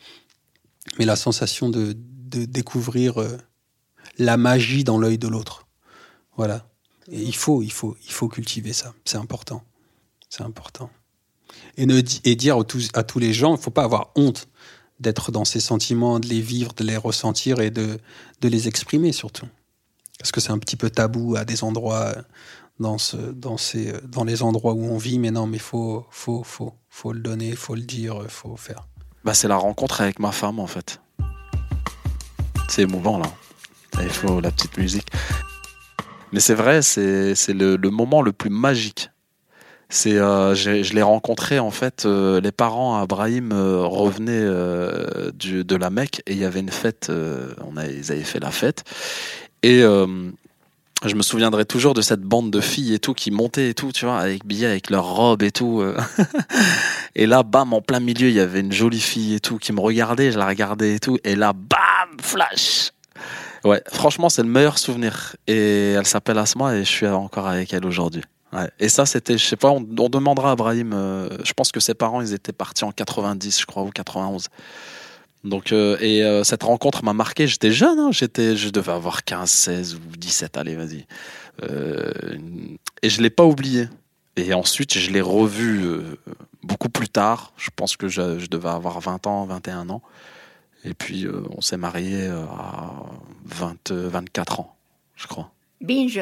Mais 0.97 1.06
la 1.06 1.15
sensation 1.15 1.69
de, 1.69 1.93
de 1.93 2.45
découvrir 2.45 3.19
euh, 3.21 3.38
la 4.17 4.38
magie 4.38 4.84
dans 4.84 4.97
l'œil 4.97 5.17
de 5.17 5.28
l'autre. 5.28 5.67
Voilà. 6.38 6.67
Et 7.12 7.21
il 7.21 7.36
faut, 7.36 7.62
il 7.62 7.71
faut, 7.71 7.97
il 8.06 8.12
faut 8.12 8.30
cultiver 8.30 8.74
ça. 8.74 8.93
C'est 9.06 9.17
important. 9.17 9.63
C'est 10.30 10.43
important. 10.43 10.89
Et, 11.78 11.86
ne, 11.86 12.02
et 12.24 12.36
dire 12.36 12.58
à 12.58 12.63
tous, 12.63 12.89
à 12.93 13.04
tous 13.04 13.19
les 13.19 13.34
gens, 13.34 13.56
il 13.56 13.62
faut 13.62 13.71
pas 13.71 13.84
avoir 13.84 14.12
honte 14.15 14.47
d'être 15.02 15.32
dans 15.32 15.46
ces 15.46 15.60
sentiments, 15.60 16.20
de 16.20 16.28
les 16.28 16.42
vivre, 16.42 16.74
de 16.74 16.84
les 16.84 16.98
ressentir 16.98 17.60
et 17.60 17.72
de, 17.72 18.00
de 18.42 18.48
les 18.48 18.68
exprimer 18.68 19.12
surtout. 19.12 19.48
Parce 20.20 20.32
que 20.32 20.40
c'est 20.40 20.52
un 20.52 20.60
petit 20.60 20.76
peu 20.76 20.90
tabou 20.90 21.36
à 21.36 21.46
des 21.46 21.64
endroits, 21.64 22.14
dans, 22.80 22.98
ce, 22.98 23.18
dans, 23.18 23.58
ces, 23.58 23.94
dans 24.08 24.24
les 24.24 24.44
endroits 24.44 24.74
où 24.74 24.84
on 24.84 24.98
vit, 24.98 25.20
mais 25.20 25.32
non, 25.32 25.48
mais 25.48 25.60
faut, 25.60 26.06
faut, 26.10 26.44
faut, 26.44 26.74
faut 26.90 27.14
le 27.14 27.20
donner, 27.20 27.56
faut 27.56 27.76
le 27.76 27.82
dire, 27.82 28.24
faut 28.28 28.56
faire. 28.56 28.88
Bah, 29.24 29.34
c'est 29.34 29.48
la 29.48 29.56
rencontre 29.56 30.02
avec 30.02 30.20
ma 30.20 30.32
femme 30.32 30.60
en 30.60 30.68
fait. 30.68 31.02
C'est 32.68 32.84
émouvant 32.84 33.18
là. 33.18 33.32
Il 34.02 34.10
faut 34.10 34.40
la 34.42 34.52
petite 34.52 34.78
musique. 34.78 35.08
Mais 36.32 36.40
c'est 36.40 36.56
vrai, 36.56 36.82
c'est 36.82 37.54
le 37.54 37.90
moment 37.90 38.22
le 38.22 38.32
plus 38.32 38.50
magique. 38.50 39.11
C'est, 39.91 40.17
euh, 40.17 40.56
je 40.56 40.93
l'ai 40.93 41.01
rencontré 41.01 41.60
en 41.60 41.69
fait. 41.69 42.06
euh, 42.06 42.39
les 42.39 42.54
parents 42.54 42.97
à 42.97 43.01
Abraham 43.01 43.51
euh, 43.51 43.82
revenaient 43.82 44.39
de 44.41 45.75
la 45.75 45.89
Mecque 45.89 46.21
et 46.25 46.32
il 46.32 46.38
y 46.39 46.45
avait 46.45 46.62
une 46.62 46.71
fête. 46.71 47.12
on 47.12 47.75
a, 47.75 47.86
ils 47.86 48.12
avaient 48.12 48.23
fait 48.23 48.39
la 48.39 48.51
fête 48.51 48.86
et 49.63 49.82
je 49.82 51.15
me 51.15 51.21
souviendrai 51.21 51.65
toujours 51.65 51.93
de 51.93 52.01
cette 52.01 52.21
bande 52.21 52.51
de 52.51 52.62
filles 52.62 52.93
et 52.93 52.99
tout 52.99 53.13
qui 53.13 53.32
montaient 53.32 53.69
et 53.69 53.73
tout, 53.73 53.91
tu 53.91 54.06
vois, 54.06 54.19
avec 54.19 54.45
billets, 54.45 54.67
avec 54.67 54.89
leurs 54.89 55.13
robes 55.13 55.43
et 55.43 55.51
tout. 55.51 55.84
et 57.15 57.25
là, 57.25 57.43
bam, 57.43 57.73
en 57.73 57.82
plein 57.82 57.99
milieu, 57.99 58.30
il 58.30 58.36
y 58.36 58.39
avait 58.39 58.62
une 58.62 58.71
jolie 58.71 59.01
fille 59.01 59.34
et 59.34 59.39
tout 59.39 59.58
qui 59.58 59.73
me 59.73 59.82
regardait, 59.82 60.32
je 60.32 60.38
la 60.38 60.47
regardais 60.47 60.95
et 60.95 60.99
tout. 60.99 61.17
Et 61.23 61.36
là, 61.36 61.54
bam, 61.54 62.17
flash. 62.21 62.91
Ouais, 63.63 63.82
franchement, 63.91 64.30
c'est 64.30 64.43
le 64.43 64.49
meilleur 64.49 64.77
souvenir. 64.77 65.36
Et 65.47 65.93
elle 65.93 66.06
s'appelle 66.06 66.38
Asma 66.38 66.75
et 66.75 66.84
je 66.84 66.89
suis 66.89 67.08
encore 67.08 67.47
avec 67.47 67.73
elle 67.73 67.86
aujourd'hui. 67.86 68.23
Ouais. 68.54 68.70
Et 68.80 68.90
ça, 68.90 69.06
c'était, 69.06 69.38
je 69.38 69.46
sais 69.46 69.56
pas, 69.56 69.70
on, 69.70 69.86
on 69.98 70.10
demandera 70.10 70.52
à 70.52 70.56
Brahim. 70.56 70.92
euh, 70.94 71.30
je 71.44 71.54
pense 71.54 71.72
que 71.72 71.80
ses 71.80 71.94
parents, 71.94 72.22
ils 72.22 72.34
étaient 72.34 72.52
partis 72.52 72.84
en 72.84 72.92
90, 72.92 73.62
je 73.62 73.66
crois, 73.66 73.84
ou 73.84 73.90
91. 73.90 74.48
Donc, 75.44 75.72
euh, 75.72 75.98
et 76.02 76.24
euh, 76.24 76.44
cette 76.44 76.64
rencontre 76.64 77.04
m'a 77.04 77.14
marqué. 77.14 77.48
J'étais 77.48 77.72
jeune, 77.72 77.98
hein, 77.98 78.12
j'étais, 78.12 78.56
je 78.56 78.70
devais 78.70 78.92
avoir 78.92 79.24
15, 79.24 79.50
16 79.50 79.96
ou 79.96 80.18
17, 80.18 80.58
allez, 80.58 80.76
vas-y. 80.76 81.06
Euh, 81.64 82.12
et 83.02 83.10
je 83.10 83.22
l'ai 83.22 83.30
pas 83.30 83.46
oublié. 83.46 83.88
Et 84.36 84.54
ensuite, 84.54 84.98
je 84.98 85.12
l'ai 85.12 85.22
revu 85.22 85.84
euh, 85.84 86.18
beaucoup 86.64 86.90
plus 86.90 87.10
tard. 87.10 87.54
Je 87.58 87.70
pense 87.76 87.98
que 87.98 88.08
je, 88.08 88.40
je 88.40 88.48
devais 88.48 88.70
avoir 88.70 89.00
20 89.00 89.28
ans, 89.28 89.46
21 89.46 89.90
ans. 89.90 90.02
Et 90.84 90.94
puis, 90.94 91.26
euh, 91.26 91.44
on 91.56 91.62
s'est 91.62 91.78
marié 91.78 92.28
à 92.28 92.92
20, 93.46 93.92
euh, 93.92 94.10
24 94.10 94.60
ans, 94.60 94.76
je 95.16 95.28
crois. 95.28 95.52
Binge. 95.80 96.22